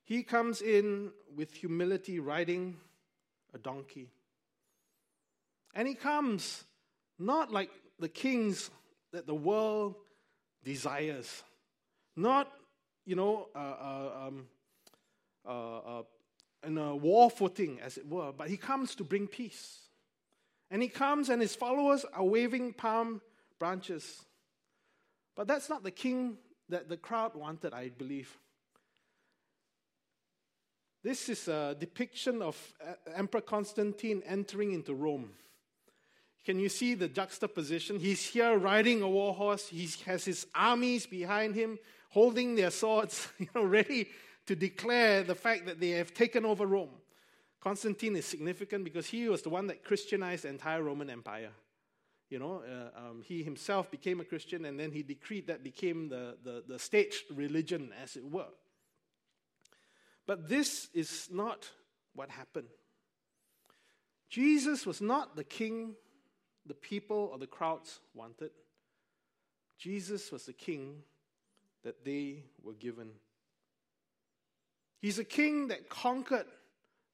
He 0.04 0.22
comes 0.22 0.60
in 0.60 1.10
with 1.34 1.54
humility, 1.54 2.20
riding 2.20 2.76
a 3.54 3.58
donkey. 3.58 4.10
And 5.74 5.88
he 5.88 5.94
comes 5.94 6.64
not 7.18 7.50
like 7.50 7.70
the 7.98 8.08
kings 8.08 8.70
that 9.12 9.26
the 9.26 9.34
world 9.34 9.94
desires, 10.62 11.42
not, 12.16 12.52
you 13.06 13.16
know, 13.16 13.48
uh, 13.54 13.58
uh, 13.58 14.26
um, 14.26 14.46
uh, 15.46 15.78
uh 15.78 16.02
in 16.64 16.78
a 16.78 16.96
war 16.96 17.30
footing, 17.30 17.78
as 17.80 17.98
it 17.98 18.08
were, 18.08 18.32
but 18.32 18.48
he 18.48 18.56
comes 18.56 18.94
to 18.94 19.04
bring 19.04 19.26
peace. 19.26 19.80
And 20.70 20.80
he 20.82 20.88
comes, 20.88 21.28
and 21.28 21.40
his 21.42 21.54
followers 21.54 22.06
are 22.14 22.24
waving 22.24 22.72
palm 22.72 23.20
branches. 23.58 24.24
But 25.36 25.46
that's 25.46 25.68
not 25.68 25.82
the 25.82 25.90
king 25.90 26.38
that 26.70 26.88
the 26.88 26.96
crowd 26.96 27.34
wanted, 27.34 27.74
I 27.74 27.90
believe. 27.90 28.38
This 31.04 31.28
is 31.28 31.48
a 31.48 31.76
depiction 31.78 32.40
of 32.40 32.56
Emperor 33.14 33.42
Constantine 33.42 34.22
entering 34.24 34.72
into 34.72 34.94
Rome. 34.94 35.32
Can 36.46 36.58
you 36.58 36.70
see 36.70 36.94
the 36.94 37.08
juxtaposition? 37.08 37.98
He's 37.98 38.24
here 38.24 38.56
riding 38.56 39.02
a 39.02 39.08
war 39.08 39.34
horse. 39.34 39.68
He 39.68 39.86
has 40.06 40.24
his 40.24 40.46
armies 40.54 41.04
behind 41.04 41.56
him, 41.56 41.78
holding 42.08 42.54
their 42.54 42.70
swords, 42.70 43.28
you 43.38 43.48
know, 43.54 43.64
ready 43.64 44.08
to 44.46 44.56
declare 44.56 45.22
the 45.22 45.34
fact 45.34 45.66
that 45.66 45.78
they 45.78 45.90
have 45.90 46.14
taken 46.14 46.46
over 46.46 46.66
Rome. 46.66 46.96
Constantine 47.60 48.16
is 48.16 48.24
significant 48.24 48.82
because 48.82 49.06
he 49.06 49.28
was 49.28 49.42
the 49.42 49.50
one 49.50 49.66
that 49.66 49.84
Christianized 49.84 50.44
the 50.44 50.48
entire 50.48 50.82
Roman 50.82 51.10
Empire. 51.10 51.50
You 52.30 52.38
know, 52.38 52.62
uh, 52.66 52.98
um, 52.98 53.22
he 53.22 53.42
himself 53.42 53.90
became 53.90 54.20
a 54.20 54.24
Christian 54.24 54.64
and 54.64 54.80
then 54.80 54.90
he 54.90 55.02
decreed 55.02 55.48
that 55.48 55.62
became 55.62 56.08
the, 56.08 56.38
the, 56.42 56.64
the 56.66 56.78
state 56.78 57.14
religion, 57.30 57.92
as 58.02 58.16
it 58.16 58.24
were. 58.24 58.48
But 60.26 60.48
this 60.48 60.88
is 60.94 61.28
not 61.30 61.70
what 62.14 62.30
happened. 62.30 62.68
Jesus 64.28 64.86
was 64.86 65.00
not 65.00 65.36
the 65.36 65.44
king 65.44 65.94
the 66.66 66.74
people 66.74 67.30
or 67.32 67.38
the 67.38 67.46
crowds 67.46 68.00
wanted. 68.14 68.50
Jesus 69.78 70.32
was 70.32 70.46
the 70.46 70.52
king 70.52 71.02
that 71.82 72.04
they 72.04 72.44
were 72.62 72.72
given. 72.72 73.10
He's 75.00 75.18
a 75.18 75.24
king 75.24 75.68
that 75.68 75.90
conquered 75.90 76.46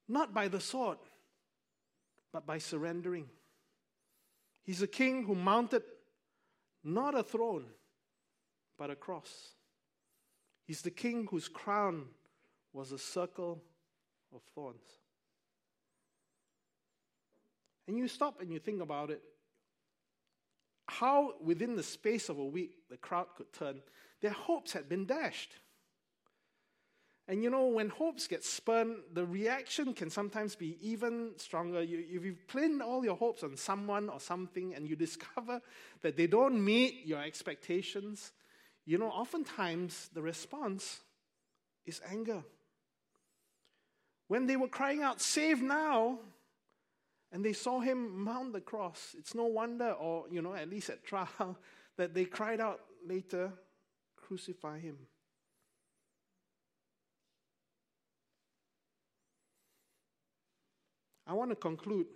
not 0.09 0.33
by 0.33 0.49
the 0.49 0.61
sword, 0.61 0.99
but 2.33 2.47
by 2.47 2.59
surrendering. 2.59 3.29
He's 4.62 4.83
a 4.83 4.87
king 4.87 5.25
who 5.25 5.35
mounted 5.35 5.83
not 6.85 7.17
a 7.17 7.23
throne, 7.23 7.67
but 8.79 8.90
a 8.90 8.97
cross. 8.97 9.55
He's 10.67 10.83
the 10.83 10.90
king 10.90 11.26
whose 11.29 11.49
crown 11.49 12.07
was 12.73 12.93
a 12.93 12.99
circle 12.99 13.62
of 14.35 14.41
thorns. 14.55 14.83
And 17.89 17.99
you 17.99 18.07
stop 18.09 18.41
and 18.41 18.53
you 18.53 18.59
think 18.59 18.81
about 18.81 19.11
it 19.11 19.23
how 20.91 21.35
within 21.41 21.77
the 21.77 21.83
space 21.83 22.29
of 22.29 22.39
a 22.39 22.45
week 22.45 22.73
the 22.91 22.97
crowd 22.97 23.27
could 23.37 23.53
turn. 23.53 23.81
Their 24.21 24.33
hopes 24.33 24.73
had 24.73 24.89
been 24.89 25.07
dashed. 25.07 25.53
And 27.29 27.45
you 27.45 27.50
know, 27.50 27.69
when 27.69 27.91
hopes 27.91 28.27
get 28.27 28.43
spurned, 28.43 28.97
the 29.12 29.25
reaction 29.25 29.95
can 29.95 30.11
sometimes 30.11 30.57
be 30.57 30.77
even 30.81 31.31
stronger. 31.37 31.81
You, 31.81 32.05
if 32.11 32.25
you've 32.25 32.49
pinned 32.49 32.83
all 32.83 33.05
your 33.05 33.15
hopes 33.15 33.45
on 33.45 33.57
someone 33.57 34.09
or 34.09 34.19
something 34.19 34.75
and 34.75 34.89
you 34.89 34.97
discover 34.97 35.61
that 36.03 36.17
they 36.17 36.27
don't 36.27 36.62
meet 36.62 37.07
your 37.07 37.23
expectations, 37.23 38.33
you 38.85 38.99
know, 38.99 39.11
oftentimes 39.11 40.11
the 40.12 40.23
response 40.23 41.00
is 41.87 42.00
anger. 42.11 42.43
When 44.31 44.47
they 44.47 44.55
were 44.55 44.69
crying 44.69 45.03
out, 45.03 45.21
Save 45.21 45.61
now, 45.61 46.21
and 47.33 47.45
they 47.45 47.53
saw 47.53 47.81
him 47.81 48.23
mount 48.23 48.53
the 48.53 48.61
cross, 48.61 49.17
it's 49.19 49.35
no 49.35 49.47
wonder, 49.47 49.91
or, 49.91 50.27
you 50.31 50.41
know, 50.41 50.55
at 50.55 50.71
least 50.71 50.89
at 50.89 51.03
trial, 51.03 51.59
that 51.97 52.15
they 52.15 52.27
cried 52.27 52.61
out 52.61 52.79
later, 53.05 53.53
Crucify 54.15 54.79
him. 54.79 54.99
I 61.27 61.33
want 61.33 61.51
to 61.51 61.57
conclude. 61.57 62.07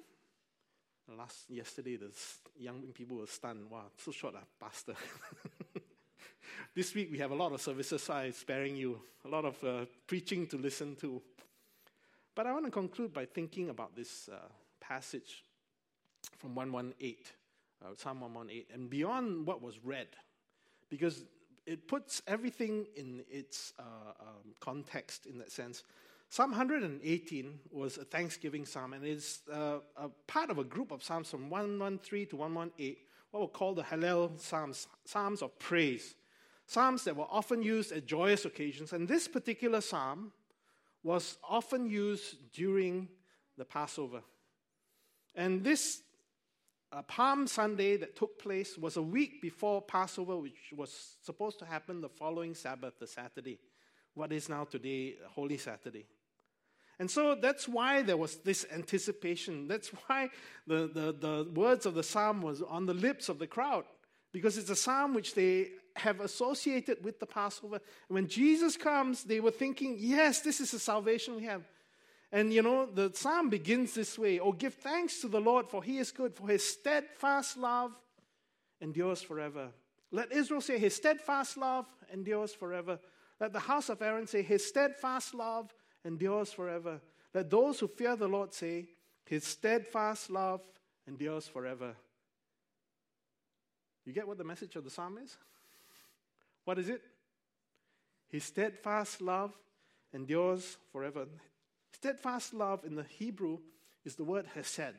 Last 1.18 1.50
yesterday, 1.50 1.97
the 1.97 2.12
young 2.56 2.80
people 2.94 3.16
were 3.16 3.26
stunned. 3.26 3.68
Wow, 3.68 3.87
so 3.97 4.12
short, 4.12 4.35
ah, 4.38 4.44
pastor. 4.64 4.94
this 6.76 6.94
week 6.94 7.09
we 7.11 7.18
have 7.18 7.33
a 7.33 7.35
lot 7.35 7.50
of 7.50 7.61
services, 7.61 8.04
so 8.04 8.14
I'm 8.14 8.33
sparing 8.33 8.76
you 8.76 9.00
a 9.25 9.28
lot 9.28 9.44
of 9.44 9.64
uh, 9.64 9.87
preaching 10.06 10.47
to 10.47 10.56
listen 10.56 10.94
to. 11.00 11.21
But 12.34 12.46
I 12.46 12.52
want 12.52 12.64
to 12.64 12.70
conclude 12.70 13.12
by 13.12 13.26
thinking 13.26 13.70
about 13.70 13.94
this 13.94 14.28
uh, 14.28 14.38
passage 14.80 15.44
from 16.36 16.54
118, 16.54 17.16
uh, 17.84 17.94
Psalm 17.96 18.20
118, 18.20 18.74
and 18.74 18.90
beyond 18.90 19.46
what 19.46 19.62
was 19.62 19.78
read, 19.84 20.08
because 20.90 21.24
it 21.64 21.86
puts 21.86 22.22
everything 22.26 22.86
in 22.96 23.22
its 23.30 23.72
uh, 23.78 23.82
um, 24.20 24.54
context 24.60 25.26
in 25.26 25.38
that 25.38 25.52
sense. 25.52 25.84
Psalm 26.28 26.50
118 26.50 27.60
was 27.70 27.98
a 27.98 28.04
thanksgiving 28.04 28.66
psalm, 28.66 28.94
and 28.94 29.04
it's 29.04 29.42
uh, 29.52 29.78
a 29.96 30.08
part 30.26 30.50
of 30.50 30.58
a 30.58 30.64
group 30.64 30.90
of 30.90 31.04
psalms 31.04 31.30
from 31.30 31.48
113 31.48 32.26
to 32.28 32.36
118, 32.36 32.96
what 33.30 33.40
we 33.42 33.46
call 33.46 33.74
the 33.74 33.82
Hallel 33.82 34.38
psalms, 34.40 34.88
psalms 35.04 35.40
of 35.40 35.56
praise, 35.60 36.16
psalms 36.66 37.04
that 37.04 37.16
were 37.16 37.28
often 37.30 37.62
used 37.62 37.92
at 37.92 38.06
joyous 38.06 38.44
occasions. 38.44 38.92
And 38.92 39.06
this 39.06 39.28
particular 39.28 39.80
psalm 39.80 40.32
was 41.04 41.37
often 41.49 41.87
used 41.87 42.52
during 42.52 43.08
the 43.56 43.64
Passover. 43.64 44.23
And 45.37 45.62
this 45.62 46.02
uh, 46.90 47.02
Palm 47.02 47.46
Sunday 47.46 47.96
that 47.99 48.16
took 48.16 48.38
place 48.38 48.78
was 48.78 48.96
a 48.96 49.02
week 49.02 49.42
before 49.42 49.82
Passover, 49.82 50.37
which 50.38 50.73
was 50.75 51.16
supposed 51.23 51.58
to 51.58 51.66
happen 51.66 52.00
the 52.00 52.08
following 52.08 52.54
Sabbath, 52.54 52.99
the 52.99 53.06
Saturday, 53.06 53.58
what 54.14 54.32
is 54.32 54.49
now 54.49 54.64
today 54.64 55.14
Holy 55.28 55.58
Saturday. 55.58 56.06
And 56.99 57.11
so 57.11 57.34
that's 57.34 57.68
why 57.68 58.02
there 58.02 58.16
was 58.16 58.37
this 58.37 58.64
anticipation. 58.73 59.68
That's 59.68 59.88
why 59.88 60.30
the, 60.66 60.88
the, 60.92 61.12
the 61.12 61.50
words 61.52 61.87
of 61.87 61.94
the 61.94 62.04
psalm 62.04 62.40
was 62.40 62.62
on 62.62 62.87
the 62.87 62.94
lips 62.94 63.28
of 63.28 63.38
the 63.38 63.49
crowd, 63.49 63.84
because 64.32 64.56
it's 64.56 64.70
a 64.70 64.76
psalm 64.76 65.12
which 65.12 65.34
they 65.34 65.70
have 65.96 66.20
associated 66.20 67.04
with 67.04 67.20
the 67.20 67.26
Passover. 67.26 67.80
When 68.08 68.26
Jesus 68.26 68.76
comes, 68.76 69.24
they 69.24 69.40
were 69.40 69.50
thinking, 69.50 69.96
yes, 69.98 70.40
this 70.40 70.60
is 70.60 70.72
the 70.72 70.78
salvation 70.78 71.36
we 71.36 71.44
have. 71.44 71.62
And 72.32 72.52
you 72.52 72.62
know, 72.62 72.86
the 72.86 73.12
psalm 73.14 73.48
begins 73.48 73.94
this 73.94 74.18
way 74.18 74.40
Oh, 74.40 74.52
give 74.52 74.74
thanks 74.74 75.20
to 75.20 75.28
the 75.28 75.40
Lord, 75.40 75.68
for 75.68 75.82
he 75.82 75.98
is 75.98 76.10
good, 76.10 76.34
for 76.34 76.48
his 76.48 76.66
steadfast 76.66 77.56
love 77.56 77.92
endures 78.80 79.22
forever. 79.22 79.70
Let 80.14 80.30
Israel 80.30 80.60
say, 80.60 80.78
His 80.78 80.94
steadfast 80.94 81.56
love 81.56 81.86
endures 82.12 82.54
forever. 82.54 83.00
Let 83.40 83.52
the 83.52 83.58
house 83.58 83.88
of 83.88 84.00
Aaron 84.00 84.28
say, 84.28 84.42
His 84.42 84.64
steadfast 84.64 85.34
love 85.34 85.74
endures 86.04 86.52
forever. 86.52 87.00
Let 87.34 87.50
those 87.50 87.80
who 87.80 87.88
fear 87.88 88.14
the 88.14 88.28
Lord 88.28 88.54
say, 88.54 88.86
His 89.24 89.44
steadfast 89.44 90.30
love 90.30 90.62
endures 91.08 91.48
forever. 91.48 91.96
You 94.04 94.12
get 94.12 94.28
what 94.28 94.38
the 94.38 94.44
message 94.44 94.76
of 94.76 94.84
the 94.84 94.90
psalm 94.90 95.18
is? 95.18 95.36
What 96.64 96.78
is 96.78 96.88
it? 96.88 97.02
His 98.28 98.44
steadfast 98.44 99.21
love 99.21 99.52
endures 100.12 100.76
forever. 100.92 101.26
Steadfast 101.92 102.54
love 102.54 102.85
in 102.85 102.94
the 102.94 103.04
Hebrew 103.04 103.59
is 104.04 104.16
the 104.16 104.25
word 104.25 104.47
hesed. 104.54 104.94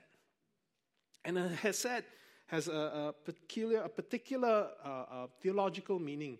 And 1.24 1.38
a 1.38 1.50
hesed 1.50 2.04
has 2.48 2.68
a, 2.68 2.72
a 2.72 3.14
peculiar, 3.26 3.82
a 3.82 3.90
particular 3.90 4.70
uh, 4.84 4.88
uh, 4.88 5.28
theological 5.42 6.00
meaning. 6.00 6.38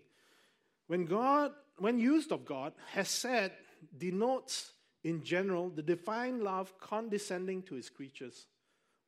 When 0.86 1.04
God, 1.04 1.52
when 1.78 1.98
used 1.98 2.30
of 2.32 2.44
God, 2.44 2.72
hesed 2.92 3.50
denotes, 3.98 4.72
in 5.04 5.22
general, 5.22 5.70
the 5.70 5.82
divine 5.82 6.42
love 6.42 6.72
condescending 6.80 7.62
to 7.62 7.76
his 7.76 7.88
creatures, 7.88 8.46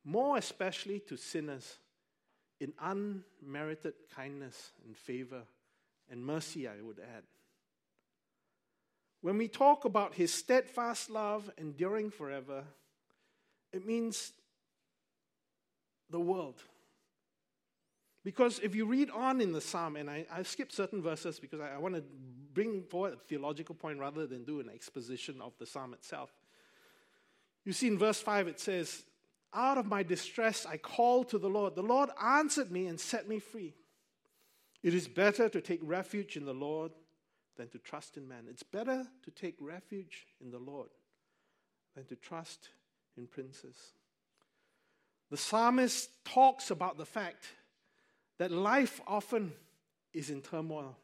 more 0.05 0.37
especially 0.37 1.01
to 1.01 1.17
sinners, 1.17 1.79
in 2.61 2.73
unmerited 2.81 3.95
kindness 4.15 4.73
and 4.85 4.97
favor 4.97 5.43
and 6.11 6.25
mercy, 6.25 6.69
I 6.69 6.81
would 6.83 6.99
add. 6.99 7.25
When 9.21 9.37
we 9.37 9.49
talk 9.49 9.85
about 9.85 10.15
his 10.15 10.33
steadfast 10.33 11.11
love 11.11 11.51
enduring 11.59 12.11
forever, 12.11 12.65
it 13.73 13.85
means 13.87 14.33
the 16.11 16.21
world. 16.21 16.63
Because 18.25 18.59
if 18.61 18.75
you 18.75 18.85
read 18.87 19.11
on 19.11 19.41
in 19.41 19.53
the 19.53 19.61
psalm, 19.61 19.97
and 19.97 20.11
I, 20.11 20.27
I 20.33 20.43
skip 20.43 20.71
certain 20.71 21.03
verses 21.03 21.39
because 21.41 21.61
I, 21.61 21.75
I 21.75 21.79
want 21.79 21.95
to 21.95 22.05
bring 22.53 22.83
forward 22.83 23.15
a 23.15 23.17
theological 23.17 23.75
point 23.75 23.99
rather 23.99 24.27
than 24.27 24.45
do 24.45 24.61
an 24.61 24.69
exposition 24.69 25.41
of 25.41 25.53
the 25.59 25.67
psalm 25.67 25.95
itself. 25.95 26.31
You 27.65 27.73
see 27.73 27.87
in 27.87 27.99
verse 27.99 28.21
5, 28.21 28.49
it 28.49 28.61
says, 28.61 29.05
Out 29.55 29.79
of 29.79 29.87
my 29.87 30.03
distress 30.03 30.67
I 30.67 30.77
called 30.77 31.31
to 31.31 31.39
the 31.39 31.49
Lord. 31.49 31.75
The 31.75 31.83
Lord 31.83 32.11
answered 32.23 32.71
me 32.71 32.87
and 32.87 32.99
set 32.99 33.29
me 33.29 33.39
free. 33.39 33.75
It 34.83 34.95
is 34.95 35.09
better 35.09 35.49
to 35.49 35.61
take 35.61 35.81
refuge 35.83 36.37
in 36.37 36.45
the 36.45 36.55
Lord 36.55 36.93
than 37.57 37.69
to 37.71 37.79
trust 37.79 38.17
in 38.17 38.29
man. 38.29 38.47
It's 38.49 38.63
better 38.63 39.07
to 39.25 39.31
take 39.31 39.57
refuge 39.61 40.27
in 40.41 40.51
the 40.51 40.59
Lord 40.59 40.91
than 41.95 42.05
to 42.07 42.17
trust 42.17 42.69
in 43.17 43.27
princes. 43.27 43.77
The 45.31 45.37
psalmist 45.37 46.11
talks 46.25 46.71
about 46.71 46.97
the 46.97 47.05
fact 47.05 47.47
that 48.39 48.51
life 48.53 49.01
often 49.07 49.53
is 50.15 50.31
in 50.31 50.41
turmoil, 50.41 50.97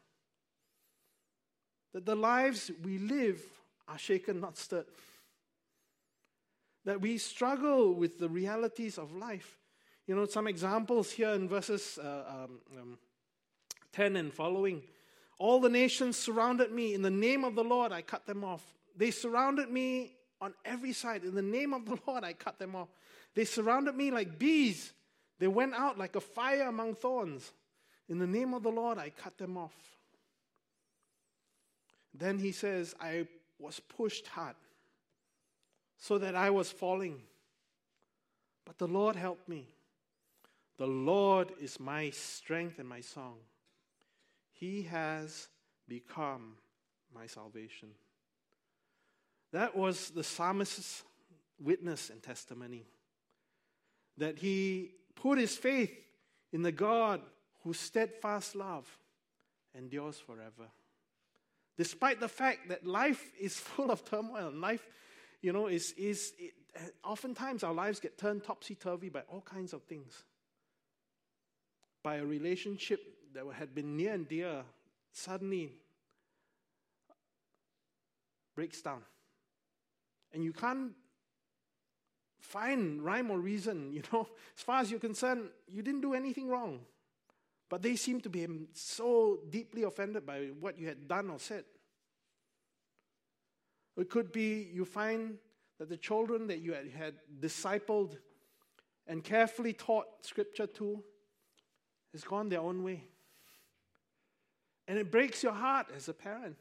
that 1.93 2.05
the 2.05 2.15
lives 2.15 2.71
we 2.83 2.97
live 2.97 3.41
are 3.87 3.97
shaken, 3.97 4.39
not 4.39 4.57
stirred, 4.57 4.85
that 6.85 7.01
we 7.01 7.17
struggle 7.17 7.93
with 7.93 8.17
the 8.17 8.29
realities 8.29 8.97
of 8.97 9.15
life. 9.15 9.57
You 10.07 10.15
know, 10.15 10.25
some 10.25 10.47
examples 10.47 11.11
here 11.11 11.31
in 11.31 11.49
verses 11.49 11.99
uh, 12.01 12.45
um, 12.45 12.59
um, 12.79 12.97
10 13.95 14.15
and 14.15 14.33
following. 14.33 14.83
All 15.37 15.59
the 15.59 15.69
nations 15.69 16.17
surrounded 16.17 16.71
me. 16.71 16.93
In 16.93 17.01
the 17.01 17.09
name 17.09 17.43
of 17.43 17.55
the 17.55 17.63
Lord, 17.63 17.91
I 17.91 18.01
cut 18.01 18.25
them 18.25 18.43
off. 18.43 18.63
They 18.95 19.11
surrounded 19.11 19.69
me 19.69 20.13
on 20.41 20.53
every 20.63 20.93
side. 20.93 21.23
In 21.23 21.35
the 21.35 21.41
name 21.41 21.73
of 21.73 21.85
the 21.85 21.97
Lord, 22.07 22.23
I 22.23 22.33
cut 22.33 22.59
them 22.59 22.75
off. 22.75 22.89
They 23.33 23.45
surrounded 23.45 23.95
me 23.95 24.11
like 24.11 24.37
bees. 24.37 24.93
They 25.39 25.47
went 25.47 25.73
out 25.73 25.97
like 25.97 26.15
a 26.15 26.21
fire 26.21 26.67
among 26.67 26.95
thorns. 26.95 27.51
In 28.07 28.19
the 28.19 28.27
name 28.27 28.53
of 28.53 28.63
the 28.63 28.69
Lord, 28.69 28.97
I 28.97 29.09
cut 29.09 29.37
them 29.37 29.57
off. 29.57 29.75
Then 32.13 32.39
he 32.39 32.51
says, 32.51 32.95
I 32.99 33.27
was 33.59 33.79
pushed 33.79 34.27
hard 34.27 34.55
so 35.97 36.17
that 36.17 36.35
I 36.35 36.49
was 36.49 36.71
falling. 36.71 37.21
But 38.65 38.77
the 38.77 38.87
Lord 38.87 39.15
helped 39.15 39.49
me. 39.49 39.67
The 40.77 40.87
Lord 40.87 41.51
is 41.59 41.79
my 41.79 42.09
strength 42.09 42.79
and 42.79 42.87
my 42.87 43.01
song. 43.01 43.35
He 44.59 44.83
has 44.83 45.47
become 45.87 46.55
my 47.13 47.27
salvation. 47.27 47.89
That 49.51 49.75
was 49.75 50.09
the 50.09 50.23
psalmist's 50.23 51.03
witness 51.59 52.09
and 52.09 52.21
testimony 52.21 52.85
that 54.17 54.37
he 54.37 54.91
put 55.15 55.37
his 55.37 55.55
faith 55.57 55.93
in 56.51 56.61
the 56.61 56.71
God 56.71 57.21
whose 57.63 57.79
steadfast 57.79 58.55
love 58.55 58.85
endures 59.77 60.17
forever. 60.19 60.69
Despite 61.77 62.21
the 62.21 62.29
fact 62.29 62.69
that 62.69 62.85
life 62.85 63.31
is 63.39 63.55
full 63.59 63.91
of 63.91 64.05
turmoil, 64.05 64.51
life, 64.51 64.85
you 65.41 65.51
know, 65.51 65.67
is, 65.67 65.91
is 65.97 66.33
it, 66.39 66.53
oftentimes 67.03 67.63
our 67.63 67.73
lives 67.73 67.99
get 67.99 68.17
turned 68.17 68.43
topsy 68.43 68.75
turvy 68.75 69.09
by 69.09 69.21
all 69.29 69.41
kinds 69.41 69.73
of 69.73 69.83
things. 69.83 70.23
By 72.03 72.17
a 72.17 72.25
relationship 72.25 73.14
that 73.35 73.45
had 73.53 73.75
been 73.75 73.95
near 73.95 74.13
and 74.13 74.27
dear 74.27 74.63
suddenly 75.11 75.73
breaks 78.55 78.81
down. 78.81 79.01
And 80.33 80.43
you 80.43 80.53
can't 80.53 80.91
find 82.39 83.03
rhyme 83.03 83.31
or 83.31 83.39
reason, 83.39 83.91
you 83.91 84.01
know. 84.11 84.27
As 84.57 84.63
far 84.63 84.81
as 84.81 84.91
you're 84.91 84.99
concerned, 84.99 85.49
you 85.67 85.81
didn't 85.81 86.01
do 86.01 86.13
anything 86.13 86.47
wrong. 86.47 86.79
But 87.69 87.81
they 87.81 87.95
seem 87.95 88.21
to 88.21 88.29
be 88.29 88.47
so 88.73 89.39
deeply 89.49 89.83
offended 89.83 90.25
by 90.25 90.49
what 90.59 90.77
you 90.77 90.87
had 90.87 91.07
done 91.07 91.29
or 91.29 91.39
said. 91.39 91.63
It 93.97 94.09
could 94.09 94.31
be 94.31 94.69
you 94.73 94.85
find 94.85 95.37
that 95.79 95.89
the 95.89 95.97
children 95.97 96.47
that 96.47 96.59
you 96.59 96.73
had, 96.73 96.89
had 96.91 97.15
discipled 97.39 98.17
and 99.07 99.23
carefully 99.23 99.73
taught 99.73 100.05
scripture 100.21 100.67
to 100.67 101.03
has 102.11 102.23
gone 102.23 102.49
their 102.49 102.61
own 102.61 102.83
way. 102.83 103.03
And 104.87 104.97
it 104.97 105.11
breaks 105.11 105.43
your 105.43 105.53
heart 105.53 105.87
as 105.95 106.07
a 106.09 106.13
parent 106.13 106.57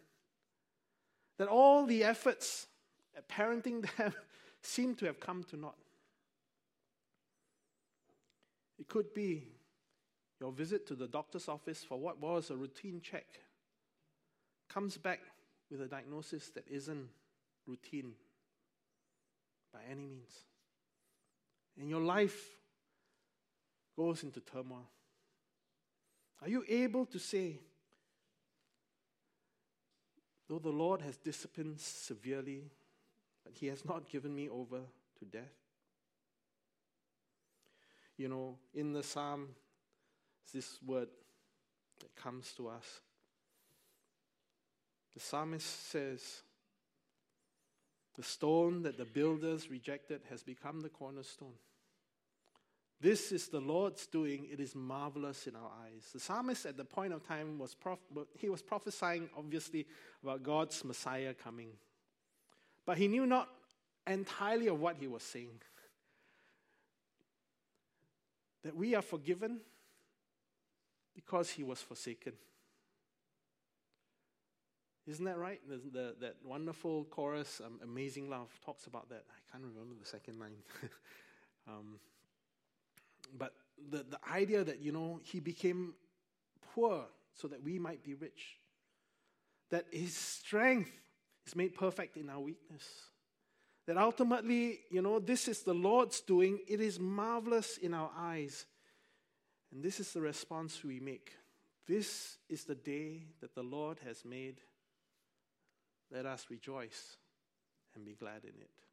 that 1.39 1.49
all 1.49 1.85
the 1.85 2.05
efforts 2.05 2.67
at 3.17 3.29
parenting 3.29 3.87
them 3.97 4.15
seem 4.63 4.95
to 4.97 5.07
have 5.07 5.21
come 5.21 5.45
to 5.45 5.57
naught. 5.57 5.77
It 8.79 8.89
could 8.89 9.13
be 9.15 9.45
your 10.41 10.53
visit 10.53 10.87
to 10.89 10.95
the 10.95 11.07
doctor's 11.07 11.49
office 11.49 11.85
for 11.85 11.99
what 11.99 12.21
was 12.21 12.51
a 12.51 12.57
routine 12.57 13.01
check 13.03 13.27
comes 14.69 14.97
back 14.97 15.21
with 15.71 15.81
a 15.81 15.87
diagnosis 15.87 16.51
that 16.51 16.65
isn't 16.69 17.09
routine 17.67 18.13
by 19.73 19.81
any 19.91 20.05
means. 20.05 20.33
And 21.79 21.89
your 21.89 22.01
life 22.01 22.59
goes 23.97 24.23
into 24.23 24.41
turmoil. 24.41 24.89
Are 26.43 26.49
you 26.49 26.65
able 26.69 27.07
to 27.07 27.19
say, 27.19 27.59
though 30.49 30.59
the 30.59 30.71
Lord 30.71 31.03
has 31.03 31.17
disciplined 31.17 31.81
severely 31.81 32.71
but 33.45 33.55
he 33.59 33.67
has 33.67 33.85
not 33.85 34.09
given 34.09 34.35
me 34.35 34.49
over 34.49 34.81
to 35.19 35.25
death. 35.27 35.53
You 38.17 38.29
know, 38.29 38.57
in 38.73 38.93
the 38.93 39.03
psalm, 39.03 39.49
this 40.53 40.79
word 40.85 41.09
that 42.01 42.15
comes 42.17 42.53
to 42.57 42.69
us. 42.69 43.01
The 45.15 45.21
psalmist 45.21 45.91
says, 45.91 46.43
The 48.17 48.23
stone 48.23 48.83
that 48.83 48.97
the 48.97 49.05
builders 49.05 49.71
rejected 49.71 50.23
has 50.31 50.43
become 50.43 50.81
the 50.81 50.89
cornerstone. 50.89 51.55
This 53.05 53.33
is 53.33 53.49
the 53.49 53.61
Lord's 53.61 54.07
doing. 54.07 54.47
It 54.51 54.61
is 54.61 54.75
marvelous 54.75 55.47
in 55.47 55.55
our 55.55 55.71
eyes. 55.85 56.09
The 56.11 56.19
psalmist 56.19 56.65
at 56.65 56.79
the 56.79 56.87
point 56.87 57.13
of 57.13 57.23
time 57.23 57.59
was 57.59 57.75
prof- 57.75 57.99
he 58.39 58.49
was 58.49 58.63
prophesying 58.63 59.29
obviously 59.37 59.87
about 60.23 60.43
God's 60.43 60.83
Messiah 60.83 61.35
coming. 61.35 61.69
But 62.87 62.97
he 62.97 63.07
knew 63.07 63.27
not 63.27 63.51
entirely 64.07 64.69
of 64.69 64.81
what 64.81 64.97
he 64.97 65.07
was 65.07 65.23
saying. 65.23 65.61
That 68.63 68.75
we 68.75 68.95
are 68.95 69.03
forgiven 69.03 69.61
because 71.15 71.51
he 71.51 71.63
was 71.63 71.83
forsaken. 71.83 72.33
Isn't 75.07 75.27
that 75.27 75.37
right? 75.37 75.61
The, 75.69 75.77
the, 75.77 76.15
that 76.23 76.37
wonderful 76.43 77.05
chorus, 77.11 77.61
um, 77.63 77.81
Amazing 77.83 78.31
Love, 78.31 78.49
talks 78.65 78.87
about 78.87 79.11
that. 79.11 79.25
I 79.29 79.53
can't 79.53 79.63
remember 79.63 79.95
the 80.01 80.09
second 80.09 80.41
line. 80.41 80.57
um, 81.69 81.99
but 83.27 83.53
the, 83.91 83.99
the 83.99 84.19
idea 84.31 84.65
that, 84.65 84.81
you 84.81 84.93
know, 84.93 85.21
he 85.23 85.41
became 85.41 85.95
poor 86.75 87.05
so 87.35 87.49
that 87.49 87.63
we 87.63 87.79
might 87.79 88.03
be 88.03 88.15
rich. 88.15 88.59
That 89.71 89.87
his 89.91 90.15
strength 90.15 90.93
is 91.47 91.57
made 91.57 91.75
perfect 91.75 92.17
in 92.17 92.31
our 92.31 92.41
weakness. 92.41 92.85
That 93.87 93.99
ultimately, 93.99 94.81
you 94.91 95.03
know, 95.03 95.19
this 95.19 95.49
is 95.49 95.63
the 95.63 95.75
Lord's 95.75 96.21
doing. 96.21 96.61
It 96.69 96.81
is 96.81 96.99
marvelous 96.99 97.77
in 97.77 97.93
our 97.93 98.11
eyes. 98.17 98.67
And 99.73 99.83
this 99.83 100.01
is 100.01 100.13
the 100.13 100.21
response 100.21 100.83
we 100.83 101.01
make. 101.01 101.33
This 101.87 102.39
is 102.49 102.65
the 102.65 102.75
day 102.75 103.25
that 103.41 103.55
the 103.55 103.63
Lord 103.63 103.99
has 104.07 104.25
made. 104.25 104.61
Let 106.11 106.25
us 106.25 106.47
rejoice 106.49 107.17
and 107.95 108.05
be 108.05 108.15
glad 108.15 108.45
in 108.45 108.61
it. 108.61 108.84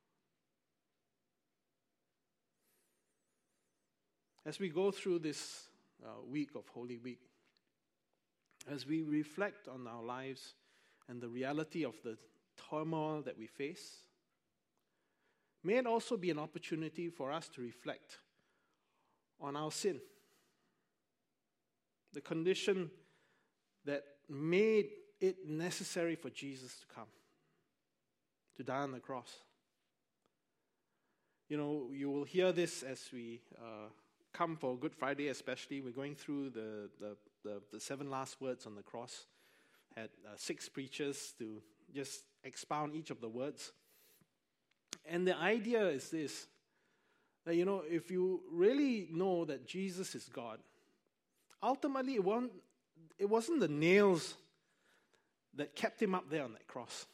As 4.51 4.59
we 4.59 4.67
go 4.67 4.91
through 4.91 5.19
this 5.19 5.69
uh, 6.03 6.09
week 6.29 6.55
of 6.55 6.67
Holy 6.73 6.97
Week, 6.97 7.21
as 8.69 8.85
we 8.85 9.01
reflect 9.01 9.69
on 9.69 9.87
our 9.87 10.03
lives 10.03 10.55
and 11.07 11.21
the 11.21 11.29
reality 11.29 11.85
of 11.85 11.93
the 12.03 12.17
turmoil 12.69 13.21
that 13.21 13.37
we 13.37 13.47
face, 13.47 13.99
may 15.63 15.77
it 15.77 15.87
also 15.87 16.17
be 16.17 16.31
an 16.31 16.37
opportunity 16.37 17.07
for 17.07 17.31
us 17.31 17.47
to 17.55 17.61
reflect 17.61 18.17
on 19.39 19.55
our 19.55 19.71
sin. 19.71 20.01
The 22.11 22.19
condition 22.19 22.91
that 23.85 24.03
made 24.27 24.89
it 25.21 25.47
necessary 25.47 26.15
for 26.15 26.29
Jesus 26.29 26.75
to 26.79 26.93
come, 26.93 27.07
to 28.57 28.63
die 28.63 28.81
on 28.81 28.91
the 28.91 28.99
cross. 28.99 29.31
You 31.47 31.55
know, 31.55 31.89
you 31.93 32.09
will 32.09 32.25
hear 32.25 32.51
this 32.51 32.83
as 32.83 32.99
we 33.13 33.39
uh, 33.57 33.87
come 34.33 34.55
for 34.55 34.77
Good 34.77 34.95
Friday, 34.95 35.27
especially. 35.27 35.81
We're 35.81 35.91
going 35.91 36.15
through 36.15 36.51
the, 36.51 36.89
the, 36.99 37.17
the, 37.43 37.61
the 37.73 37.79
seven 37.79 38.09
last 38.09 38.39
words 38.41 38.65
on 38.65 38.75
the 38.75 38.83
cross. 38.83 39.25
Had 39.95 40.09
uh, 40.25 40.31
six 40.37 40.69
preachers 40.69 41.33
to 41.39 41.61
just 41.93 42.23
expound 42.43 42.95
each 42.95 43.09
of 43.11 43.21
the 43.21 43.29
words. 43.29 43.71
And 45.05 45.27
the 45.27 45.37
idea 45.37 45.87
is 45.87 46.09
this 46.09 46.47
that, 47.45 47.55
you 47.55 47.65
know, 47.65 47.81
if 47.89 48.11
you 48.11 48.41
really 48.51 49.07
know 49.11 49.45
that 49.45 49.67
Jesus 49.67 50.13
is 50.13 50.29
God, 50.29 50.59
ultimately 51.61 52.13
it 52.15 52.23
wasn't, 52.23 52.51
it 53.17 53.29
wasn't 53.29 53.59
the 53.59 53.67
nails 53.67 54.35
that 55.55 55.75
kept 55.75 56.01
him 56.01 56.13
up 56.13 56.29
there 56.29 56.43
on 56.43 56.53
that 56.53 56.67
cross. 56.67 57.05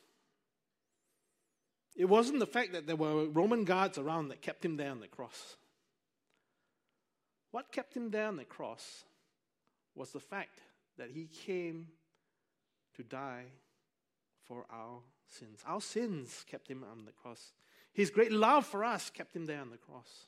It 1.96 2.06
wasn't 2.06 2.40
the 2.40 2.46
fact 2.46 2.74
that 2.74 2.86
there 2.86 2.96
were 2.96 3.26
Roman 3.26 3.64
guards 3.64 3.98
around 3.98 4.28
that 4.28 4.42
kept 4.42 4.64
him 4.64 4.78
there 4.78 4.92
on 4.92 5.00
the 5.00 5.08
cross. 5.08 5.56
What 7.52 7.72
kept 7.72 7.96
him 7.96 8.12
there 8.12 8.28
on 8.28 8.38
the 8.38 8.46
cross 8.46 9.06
was 9.96 10.12
the 10.12 10.20
fact 10.20 10.62
that 10.98 11.10
he 11.12 11.26
came 11.46 11.88
to 12.96 13.04
die 13.04 13.46
for 14.48 14.66
our 14.70 15.00
sins. 15.28 15.62
Our 15.66 15.82
sins 15.82 16.46
kept 16.50 16.68
him 16.68 16.84
on 16.90 17.06
the 17.06 17.12
cross. 17.12 17.54
His 17.94 18.10
great 18.10 18.32
love 18.32 18.66
for 18.66 18.84
us 18.84 19.10
kept 19.10 19.36
him 19.36 19.46
there 19.46 19.62
on 19.62 19.70
the 19.70 19.78
cross. 19.78 20.28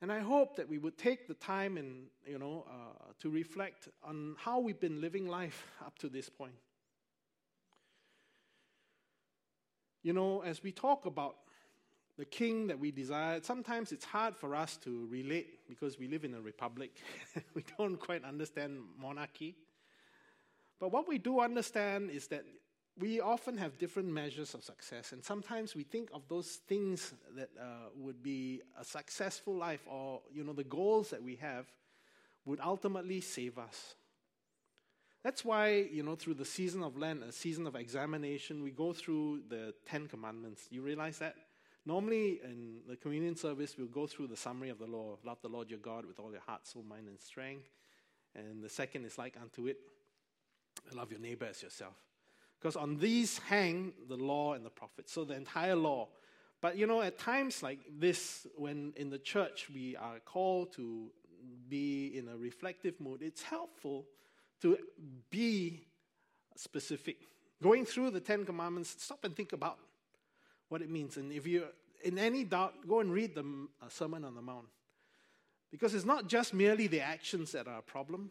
And 0.00 0.10
I 0.10 0.18
hope 0.18 0.56
that 0.56 0.68
we 0.68 0.78
would 0.78 0.98
take 0.98 1.28
the 1.28 1.34
time 1.34 1.76
and, 1.76 2.06
you 2.26 2.38
know, 2.38 2.66
uh, 2.68 3.12
to 3.20 3.30
reflect 3.30 3.88
on 4.02 4.34
how 4.36 4.58
we've 4.58 4.80
been 4.80 5.00
living 5.00 5.28
life 5.28 5.64
up 5.86 5.96
to 6.00 6.08
this 6.08 6.28
point. 6.28 6.56
You 10.02 10.12
know, 10.12 10.40
as 10.42 10.60
we 10.64 10.72
talk 10.72 11.06
about 11.06 11.36
the 12.22 12.26
king 12.26 12.68
that 12.68 12.78
we 12.78 12.92
desire, 12.92 13.40
sometimes 13.42 13.90
it's 13.90 14.04
hard 14.04 14.36
for 14.36 14.54
us 14.54 14.76
to 14.76 15.08
relate 15.10 15.66
because 15.68 15.98
we 15.98 16.06
live 16.06 16.22
in 16.22 16.34
a 16.34 16.40
republic. 16.40 16.92
we 17.54 17.64
don't 17.76 17.98
quite 17.98 18.22
understand 18.22 18.78
monarchy. 18.96 19.56
But 20.78 20.92
what 20.92 21.08
we 21.08 21.18
do 21.18 21.40
understand 21.40 22.10
is 22.12 22.28
that 22.28 22.44
we 22.96 23.20
often 23.20 23.56
have 23.56 23.76
different 23.76 24.08
measures 24.08 24.54
of 24.54 24.62
success, 24.62 25.10
and 25.10 25.24
sometimes 25.24 25.74
we 25.74 25.82
think 25.82 26.10
of 26.14 26.22
those 26.28 26.60
things 26.68 27.12
that 27.34 27.50
uh, 27.60 27.88
would 27.96 28.22
be 28.22 28.60
a 28.80 28.84
successful 28.84 29.56
life, 29.56 29.82
or 29.86 30.20
you 30.32 30.44
know, 30.44 30.52
the 30.52 30.62
goals 30.62 31.10
that 31.10 31.24
we 31.24 31.34
have, 31.36 31.66
would 32.44 32.60
ultimately 32.60 33.20
save 33.20 33.58
us. 33.58 33.96
That's 35.24 35.44
why 35.44 35.88
you 35.90 36.04
know, 36.04 36.14
through 36.14 36.34
the 36.34 36.44
season 36.44 36.84
of 36.84 36.96
Lent, 36.96 37.24
a 37.24 37.32
season 37.32 37.66
of 37.66 37.74
examination, 37.74 38.62
we 38.62 38.70
go 38.70 38.92
through 38.92 39.40
the 39.48 39.74
Ten 39.88 40.06
Commandments. 40.06 40.68
You 40.70 40.82
realize 40.82 41.18
that? 41.18 41.34
Normally, 41.84 42.40
in 42.44 42.82
the 42.88 42.96
communion 42.96 43.34
service, 43.34 43.76
we'll 43.76 43.88
go 43.88 44.06
through 44.06 44.28
the 44.28 44.36
summary 44.36 44.70
of 44.70 44.78
the 44.78 44.86
law: 44.86 45.18
love 45.24 45.38
the 45.42 45.48
Lord 45.48 45.68
your 45.70 45.80
God 45.80 46.06
with 46.06 46.18
all 46.20 46.30
your 46.30 46.40
heart, 46.40 46.66
soul, 46.66 46.84
mind, 46.88 47.08
and 47.08 47.20
strength. 47.20 47.68
And 48.34 48.62
the 48.62 48.68
second 48.68 49.04
is 49.04 49.18
like 49.18 49.36
unto 49.40 49.66
it: 49.66 49.78
love 50.94 51.10
your 51.10 51.20
neighbor 51.20 51.46
as 51.46 51.62
yourself. 51.62 51.94
Because 52.60 52.76
on 52.76 52.98
these 52.98 53.38
hang 53.38 53.92
the 54.08 54.16
law 54.16 54.54
and 54.54 54.64
the 54.64 54.70
prophets. 54.70 55.12
So 55.12 55.24
the 55.24 55.34
entire 55.34 55.74
law. 55.74 56.08
But 56.60 56.76
you 56.76 56.86
know, 56.86 57.02
at 57.02 57.18
times 57.18 57.60
like 57.60 57.80
this, 57.98 58.46
when 58.54 58.92
in 58.96 59.10
the 59.10 59.18
church 59.18 59.68
we 59.74 59.96
are 59.96 60.20
called 60.20 60.72
to 60.74 61.10
be 61.68 62.16
in 62.16 62.28
a 62.28 62.36
reflective 62.36 63.00
mood, 63.00 63.20
it's 63.20 63.42
helpful 63.42 64.06
to 64.60 64.78
be 65.30 65.88
specific. 66.54 67.16
Going 67.60 67.84
through 67.84 68.10
the 68.10 68.20
Ten 68.20 68.44
Commandments, 68.44 68.94
stop 68.98 69.24
and 69.24 69.34
think 69.34 69.52
about 69.52 69.78
what 70.72 70.80
it 70.80 70.88
means. 70.88 71.18
And 71.18 71.30
if 71.30 71.46
you're 71.46 71.68
in 72.02 72.18
any 72.18 72.44
doubt, 72.44 72.88
go 72.88 73.00
and 73.00 73.12
read 73.12 73.34
the 73.34 73.44
uh, 73.82 73.88
Sermon 73.90 74.24
on 74.24 74.34
the 74.34 74.40
Mount. 74.40 74.64
Because 75.70 75.94
it's 75.94 76.06
not 76.06 76.28
just 76.28 76.54
merely 76.54 76.86
the 76.86 77.00
actions 77.00 77.52
that 77.52 77.68
are 77.68 77.80
a 77.80 77.82
problem, 77.82 78.30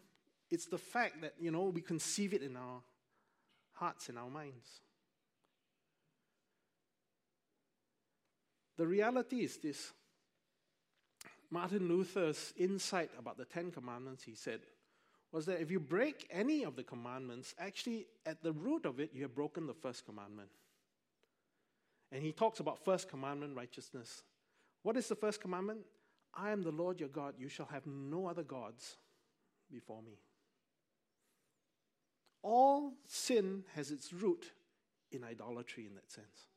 it's 0.50 0.66
the 0.66 0.76
fact 0.76 1.22
that, 1.22 1.34
you 1.40 1.52
know, 1.52 1.66
we 1.66 1.80
conceive 1.80 2.34
it 2.34 2.42
in 2.42 2.56
our 2.56 2.82
hearts 3.74 4.08
in 4.08 4.18
our 4.18 4.28
minds. 4.28 4.68
The 8.76 8.88
reality 8.88 9.44
is 9.44 9.58
this 9.58 9.92
Martin 11.48 11.86
Luther's 11.88 12.52
insight 12.56 13.10
about 13.18 13.38
the 13.38 13.44
Ten 13.44 13.70
Commandments, 13.70 14.24
he 14.24 14.34
said, 14.34 14.60
was 15.30 15.46
that 15.46 15.60
if 15.60 15.70
you 15.70 15.78
break 15.78 16.26
any 16.30 16.64
of 16.64 16.74
the 16.74 16.82
commandments, 16.82 17.54
actually, 17.58 18.06
at 18.26 18.42
the 18.42 18.52
root 18.52 18.84
of 18.84 18.98
it, 18.98 19.10
you 19.14 19.22
have 19.22 19.34
broken 19.34 19.68
the 19.68 19.74
first 19.74 20.04
commandment. 20.04 20.48
And 22.12 22.22
he 22.22 22.30
talks 22.30 22.60
about 22.60 22.84
first 22.84 23.08
commandment 23.08 23.56
righteousness. 23.56 24.22
What 24.82 24.98
is 24.98 25.08
the 25.08 25.16
first 25.16 25.40
commandment? 25.40 25.80
I 26.34 26.50
am 26.50 26.62
the 26.62 26.70
Lord 26.70 27.00
your 27.00 27.08
God. 27.08 27.34
You 27.38 27.48
shall 27.48 27.66
have 27.66 27.86
no 27.86 28.26
other 28.26 28.42
gods 28.42 28.96
before 29.70 30.02
me. 30.02 30.18
All 32.42 32.92
sin 33.06 33.64
has 33.74 33.90
its 33.90 34.12
root 34.12 34.52
in 35.10 35.24
idolatry 35.24 35.86
in 35.86 35.94
that 35.94 36.10
sense. 36.10 36.48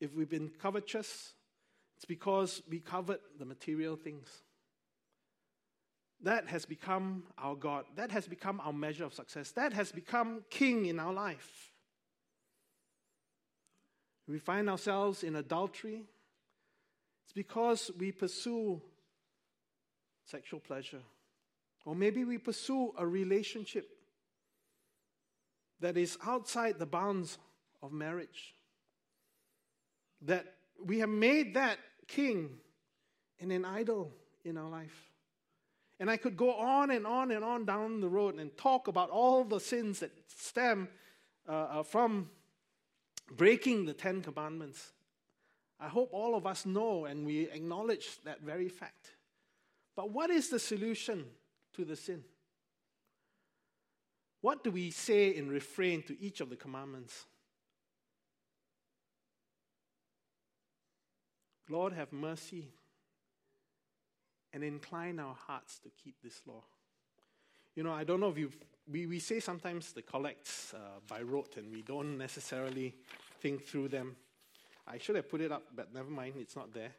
If 0.00 0.14
we've 0.14 0.28
been 0.28 0.50
covetous, 0.58 1.32
it's 1.96 2.04
because 2.04 2.62
we 2.68 2.78
covet 2.78 3.20
the 3.38 3.44
material 3.44 3.96
things. 3.96 4.28
That 6.22 6.48
has 6.48 6.64
become 6.64 7.24
our 7.36 7.54
God. 7.54 7.84
That 7.96 8.10
has 8.10 8.26
become 8.26 8.60
our 8.60 8.72
measure 8.72 9.04
of 9.04 9.12
success. 9.12 9.50
That 9.52 9.74
has 9.74 9.92
become 9.92 10.44
king 10.48 10.86
in 10.86 10.98
our 10.98 11.12
life. 11.12 11.72
We 14.28 14.38
find 14.38 14.68
ourselves 14.68 15.22
in 15.22 15.36
adultery. 15.36 16.02
It's 17.24 17.32
because 17.32 17.90
we 17.98 18.12
pursue 18.12 18.80
sexual 20.24 20.60
pleasure. 20.60 21.02
Or 21.84 21.94
maybe 21.94 22.24
we 22.24 22.38
pursue 22.38 22.92
a 22.98 23.06
relationship 23.06 23.88
that 25.80 25.96
is 25.96 26.18
outside 26.26 26.78
the 26.78 26.86
bounds 26.86 27.38
of 27.82 27.92
marriage. 27.92 28.54
That 30.22 30.46
we 30.84 30.98
have 30.98 31.08
made 31.08 31.54
that 31.54 31.78
king 32.08 32.50
and 33.38 33.52
an 33.52 33.64
idol 33.64 34.12
in 34.44 34.56
our 34.56 34.68
life. 34.68 35.10
And 35.98 36.10
I 36.10 36.16
could 36.16 36.36
go 36.36 36.54
on 36.54 36.90
and 36.90 37.06
on 37.06 37.30
and 37.30 37.44
on 37.44 37.64
down 37.64 38.00
the 38.00 38.08
road 38.08 38.38
and 38.38 38.54
talk 38.56 38.88
about 38.88 39.10
all 39.10 39.44
the 39.44 39.60
sins 39.60 40.00
that 40.00 40.10
stem 40.26 40.88
uh, 41.48 41.52
uh, 41.52 41.82
from 41.82 42.28
breaking 43.34 43.86
the 43.86 43.92
Ten 43.92 44.22
Commandments. 44.22 44.92
I 45.78 45.88
hope 45.88 46.10
all 46.12 46.34
of 46.34 46.46
us 46.46 46.64
know 46.64 47.04
and 47.04 47.26
we 47.26 47.50
acknowledge 47.50 48.22
that 48.24 48.40
very 48.40 48.68
fact. 48.68 49.16
But 49.94 50.10
what 50.10 50.30
is 50.30 50.48
the 50.48 50.58
solution 50.58 51.24
to 51.74 51.84
the 51.84 51.96
sin? 51.96 52.24
What 54.40 54.62
do 54.62 54.70
we 54.70 54.90
say 54.90 55.34
in 55.34 55.48
refrain 55.48 56.02
to 56.04 56.20
each 56.20 56.40
of 56.40 56.50
the 56.50 56.56
commandments? 56.56 57.24
Lord, 61.68 61.92
have 61.94 62.12
mercy 62.12 62.68
and 64.52 64.62
incline 64.62 65.18
our 65.18 65.34
hearts 65.34 65.78
to 65.80 65.90
keep 66.02 66.14
this 66.22 66.40
law. 66.46 66.62
You 67.74 67.82
know, 67.82 67.92
I 67.92 68.04
don't 68.04 68.20
know 68.20 68.28
if 68.28 68.38
you 68.38 68.50
we, 68.90 69.06
we 69.06 69.18
say 69.18 69.40
sometimes 69.40 69.92
the 69.92 70.02
collects 70.02 70.72
uh, 70.74 70.78
by 71.08 71.22
rote 71.22 71.56
and 71.56 71.72
we 71.72 71.82
don't 71.82 72.16
necessarily 72.16 72.94
think 73.40 73.64
through 73.64 73.88
them. 73.88 74.16
I 74.86 74.98
should 74.98 75.16
have 75.16 75.28
put 75.28 75.40
it 75.40 75.50
up, 75.50 75.64
but 75.74 75.92
never 75.92 76.10
mind, 76.10 76.34
it's 76.38 76.54
not 76.56 76.72
there. 76.72 76.92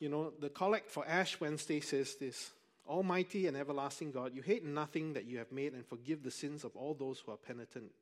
You 0.00 0.08
know, 0.08 0.32
the 0.40 0.48
collect 0.48 0.90
for 0.90 1.06
Ash 1.06 1.40
Wednesday 1.40 1.80
says 1.80 2.16
this 2.16 2.50
Almighty 2.88 3.46
and 3.46 3.56
everlasting 3.56 4.10
God, 4.10 4.34
you 4.34 4.42
hate 4.42 4.64
nothing 4.64 5.12
that 5.12 5.24
you 5.24 5.38
have 5.38 5.52
made 5.52 5.72
and 5.74 5.86
forgive 5.86 6.24
the 6.24 6.30
sins 6.30 6.64
of 6.64 6.74
all 6.74 6.94
those 6.94 7.20
who 7.20 7.30
are 7.30 7.36
penitent. 7.36 7.92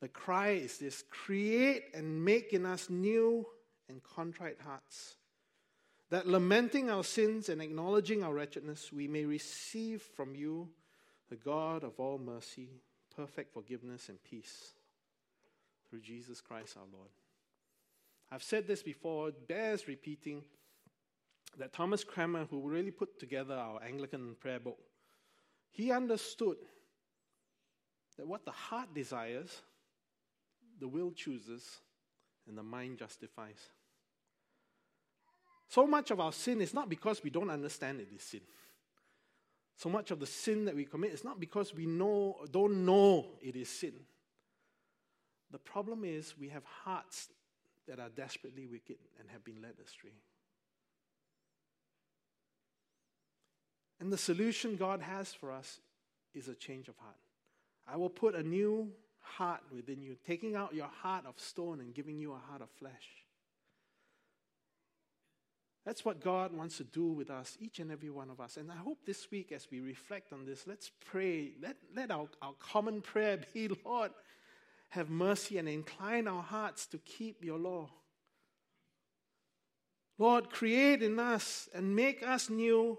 The 0.00 0.08
cry 0.08 0.50
is 0.50 0.78
this 0.78 1.02
create 1.10 1.84
and 1.94 2.24
make 2.24 2.52
in 2.52 2.64
us 2.64 2.88
new 2.88 3.44
and 3.88 4.00
contrite 4.02 4.60
hearts, 4.64 5.16
that 6.10 6.28
lamenting 6.28 6.90
our 6.90 7.02
sins 7.02 7.48
and 7.48 7.60
acknowledging 7.60 8.22
our 8.22 8.32
wretchedness, 8.32 8.92
we 8.92 9.08
may 9.08 9.24
receive 9.24 10.02
from 10.02 10.36
you, 10.36 10.68
the 11.32 11.36
God 11.36 11.82
of 11.82 11.98
all 11.98 12.18
mercy, 12.18 12.68
perfect 13.16 13.54
forgiveness 13.54 14.10
and 14.10 14.22
peace 14.22 14.74
through 15.88 16.02
Jesus 16.02 16.42
Christ 16.42 16.76
our 16.76 16.84
Lord. 16.92 17.08
I've 18.30 18.42
said 18.42 18.66
this 18.66 18.82
before, 18.82 19.30
it 19.30 19.48
bears 19.48 19.88
repeating 19.88 20.42
that 21.58 21.72
Thomas 21.72 22.04
Cranmer, 22.04 22.44
who 22.50 22.68
really 22.68 22.90
put 22.90 23.18
together 23.18 23.54
our 23.54 23.82
Anglican 23.82 24.36
prayer 24.40 24.60
book, 24.60 24.76
he 25.70 25.90
understood 25.90 26.58
that 28.18 28.26
what 28.26 28.44
the 28.44 28.50
heart 28.50 28.92
desires, 28.94 29.62
the 30.80 30.88
will 30.88 31.12
chooses, 31.12 31.80
and 32.46 32.58
the 32.58 32.62
mind 32.62 32.98
justifies. 32.98 33.70
So 35.70 35.86
much 35.86 36.10
of 36.10 36.20
our 36.20 36.34
sin 36.34 36.60
is 36.60 36.74
not 36.74 36.90
because 36.90 37.24
we 37.24 37.30
don't 37.30 37.48
understand 37.48 38.00
it 38.00 38.08
is 38.14 38.22
sin. 38.22 38.42
So 39.76 39.88
much 39.88 40.10
of 40.10 40.20
the 40.20 40.26
sin 40.26 40.66
that 40.66 40.76
we 40.76 40.84
commit 40.84 41.12
is 41.12 41.24
not 41.24 41.40
because 41.40 41.74
we 41.74 41.86
know 41.86 42.36
don't 42.50 42.84
know 42.84 43.26
it 43.40 43.56
is 43.56 43.68
sin. 43.68 43.94
The 45.50 45.58
problem 45.58 46.04
is 46.04 46.34
we 46.38 46.48
have 46.48 46.64
hearts 46.64 47.28
that 47.86 47.98
are 47.98 48.08
desperately 48.08 48.66
wicked 48.66 48.96
and 49.18 49.28
have 49.30 49.44
been 49.44 49.60
led 49.60 49.74
astray. 49.84 50.12
And 54.00 54.12
the 54.12 54.18
solution 54.18 54.76
God 54.76 55.00
has 55.00 55.32
for 55.32 55.52
us 55.52 55.80
is 56.34 56.48
a 56.48 56.54
change 56.54 56.88
of 56.88 56.96
heart. 56.96 57.16
I 57.86 57.96
will 57.96 58.10
put 58.10 58.34
a 58.34 58.42
new 58.42 58.90
heart 59.20 59.60
within 59.74 60.00
you, 60.00 60.16
taking 60.26 60.56
out 60.56 60.74
your 60.74 60.90
heart 61.02 61.24
of 61.26 61.38
stone 61.38 61.80
and 61.80 61.94
giving 61.94 62.18
you 62.18 62.32
a 62.32 62.38
heart 62.38 62.62
of 62.62 62.70
flesh. 62.70 63.21
That's 65.84 66.04
what 66.04 66.20
God 66.20 66.52
wants 66.52 66.76
to 66.76 66.84
do 66.84 67.08
with 67.08 67.28
us, 67.30 67.56
each 67.60 67.80
and 67.80 67.90
every 67.90 68.10
one 68.10 68.30
of 68.30 68.40
us. 68.40 68.56
And 68.56 68.70
I 68.70 68.76
hope 68.76 68.98
this 69.04 69.30
week, 69.32 69.50
as 69.50 69.66
we 69.70 69.80
reflect 69.80 70.32
on 70.32 70.44
this, 70.44 70.64
let's 70.66 70.92
pray. 71.04 71.52
Let, 71.60 71.76
let 71.94 72.10
our, 72.12 72.28
our 72.40 72.54
common 72.60 73.00
prayer 73.00 73.40
be 73.52 73.68
Lord, 73.84 74.12
have 74.90 75.10
mercy 75.10 75.58
and 75.58 75.68
incline 75.68 76.28
our 76.28 76.42
hearts 76.42 76.86
to 76.88 76.98
keep 76.98 77.44
your 77.44 77.58
law. 77.58 77.90
Lord, 80.18 80.50
create 80.50 81.02
in 81.02 81.18
us 81.18 81.68
and 81.74 81.96
make 81.96 82.22
us 82.22 82.48
new 82.48 82.98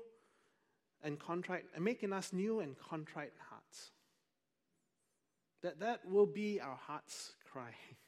and 1.02 1.20
contrite, 1.20 1.66
and 1.76 1.86
make 1.86 2.04
in 2.04 2.12
us 2.12 2.34
new 2.34 2.60
and 2.60 2.78
contrite 2.78 3.34
hearts. 3.50 3.92
That 5.62 5.80
that 5.80 6.06
will 6.10 6.26
be 6.26 6.60
our 6.60 6.76
heart's 6.76 7.34
cry. 7.50 7.76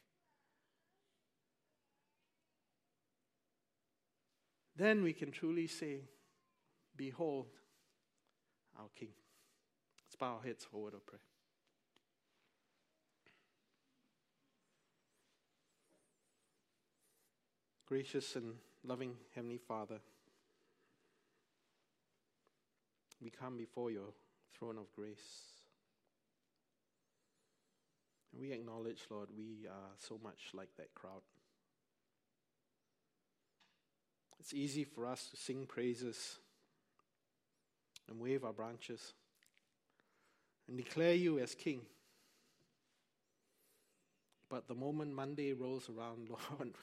then 4.75 5.03
we 5.03 5.13
can 5.13 5.31
truly 5.31 5.67
say, 5.67 6.01
Behold 6.97 7.47
our 8.77 8.87
King. 8.97 9.09
Let's 10.05 10.15
bow 10.15 10.37
our 10.37 10.43
heads 10.47 10.65
for 10.65 10.77
a 10.77 10.79
word 10.79 10.93
of 10.93 11.05
prayer. 11.05 11.19
Gracious 17.87 18.35
and 18.35 18.55
loving 18.83 19.15
Heavenly 19.35 19.59
Father, 19.59 19.99
we 23.21 23.29
come 23.29 23.57
before 23.57 23.91
your 23.91 24.13
throne 24.57 24.77
of 24.77 24.91
grace. 24.95 25.17
And 28.31 28.41
we 28.41 28.51
acknowledge, 28.51 29.01
Lord, 29.09 29.29
we 29.37 29.67
are 29.67 29.91
so 29.97 30.19
much 30.23 30.39
like 30.53 30.69
that 30.77 30.93
crowd. 30.95 31.21
It's 34.45 34.53
easy 34.53 34.83
for 34.83 35.07
us 35.07 35.27
to 35.31 35.37
sing 35.37 35.65
praises 35.65 36.37
and 38.07 38.19
wave 38.19 38.43
our 38.43 38.53
branches 38.53 39.13
and 40.67 40.77
declare 40.77 41.15
you 41.15 41.39
as 41.39 41.55
King. 41.55 41.81
But 44.47 44.67
the 44.67 44.75
moment 44.75 45.15
Monday 45.15 45.53
rolls 45.53 45.89
around, 45.89 46.29
Lord, 46.59 46.73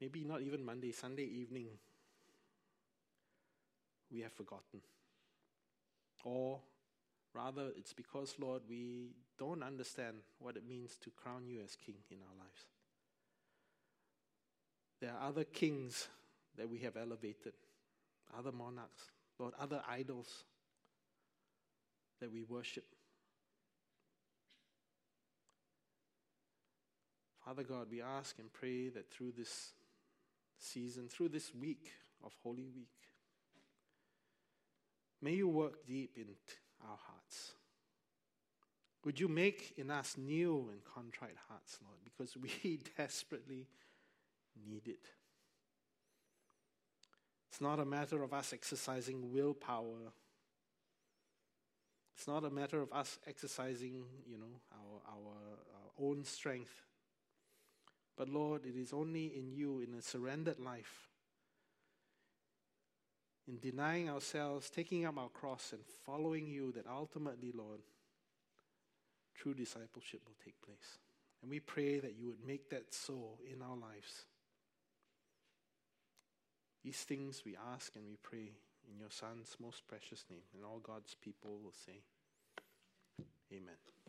maybe 0.00 0.22
not 0.22 0.40
even 0.42 0.64
Monday, 0.64 0.92
Sunday 0.92 1.24
evening, 1.24 1.66
we 4.08 4.20
have 4.20 4.32
forgotten. 4.32 4.82
Or 6.22 6.60
rather, 7.34 7.70
it's 7.76 7.92
because, 7.92 8.36
Lord, 8.38 8.62
we 8.68 9.16
don't 9.36 9.64
understand 9.64 10.18
what 10.38 10.56
it 10.56 10.62
means 10.64 10.96
to 11.02 11.10
crown 11.10 11.48
you 11.48 11.60
as 11.64 11.74
King 11.74 11.96
in 12.08 12.18
our 12.18 12.38
lives. 12.38 12.66
There 15.00 15.10
are 15.10 15.28
other 15.28 15.42
kings 15.42 16.06
that 16.56 16.68
we 16.68 16.78
have 16.80 16.96
elevated, 16.96 17.54
other 18.36 18.52
monarchs, 18.52 19.10
Lord, 19.38 19.54
other 19.58 19.82
idols 19.88 20.44
that 22.20 22.30
we 22.30 22.42
worship. 22.42 22.84
Father 27.44 27.62
God, 27.62 27.86
we 27.90 28.02
ask 28.02 28.38
and 28.38 28.52
pray 28.52 28.90
that 28.90 29.10
through 29.10 29.32
this 29.36 29.72
season, 30.58 31.08
through 31.08 31.30
this 31.30 31.54
week 31.54 31.90
of 32.22 32.32
Holy 32.42 32.68
Week, 32.68 32.88
may 35.22 35.32
you 35.32 35.48
work 35.48 35.86
deep 35.86 36.12
in 36.16 36.26
our 36.82 36.98
hearts. 37.06 37.52
Would 39.04 39.18
you 39.18 39.28
make 39.28 39.72
in 39.78 39.90
us 39.90 40.16
new 40.18 40.68
and 40.70 40.84
contrite 40.84 41.36
hearts, 41.48 41.78
Lord, 41.82 41.98
because 42.04 42.36
we 42.36 42.80
desperately 42.96 43.66
need 44.68 44.86
it. 44.86 45.06
It's 47.50 47.60
not 47.60 47.80
a 47.80 47.84
matter 47.84 48.22
of 48.22 48.32
us 48.32 48.52
exercising 48.52 49.32
willpower. 49.32 50.12
It's 52.14 52.28
not 52.28 52.44
a 52.44 52.50
matter 52.50 52.80
of 52.80 52.92
us 52.92 53.18
exercising, 53.26 54.04
you 54.26 54.38
know, 54.38 54.60
our, 54.72 55.14
our, 55.14 55.32
our 55.74 56.08
own 56.08 56.22
strength. 56.24 56.82
But 58.16 58.28
Lord, 58.28 58.66
it 58.66 58.76
is 58.76 58.92
only 58.92 59.26
in 59.26 59.50
you, 59.50 59.80
in 59.80 59.94
a 59.94 60.02
surrendered 60.02 60.60
life, 60.60 61.08
in 63.48 63.58
denying 63.58 64.08
ourselves, 64.08 64.70
taking 64.70 65.04
up 65.06 65.18
our 65.18 65.30
cross, 65.30 65.72
and 65.72 65.80
following 66.04 66.46
you, 66.46 66.70
that 66.72 66.86
ultimately, 66.86 67.52
Lord, 67.52 67.80
true 69.34 69.54
discipleship 69.54 70.20
will 70.26 70.36
take 70.44 70.60
place. 70.60 70.98
And 71.42 71.50
we 71.50 71.58
pray 71.58 71.98
that 71.98 72.14
you 72.16 72.26
would 72.28 72.46
make 72.46 72.68
that 72.70 72.92
so 72.92 73.38
in 73.50 73.62
our 73.62 73.76
lives. 73.76 74.26
These 76.84 76.98
things 76.98 77.42
we 77.44 77.56
ask 77.74 77.94
and 77.96 78.06
we 78.06 78.16
pray 78.22 78.52
in 78.90 78.98
your 78.98 79.10
Son's 79.10 79.56
most 79.60 79.86
precious 79.86 80.24
name. 80.30 80.42
And 80.54 80.64
all 80.64 80.78
God's 80.78 81.14
people 81.14 81.60
will 81.62 81.74
say, 81.84 82.02
Amen. 83.52 83.99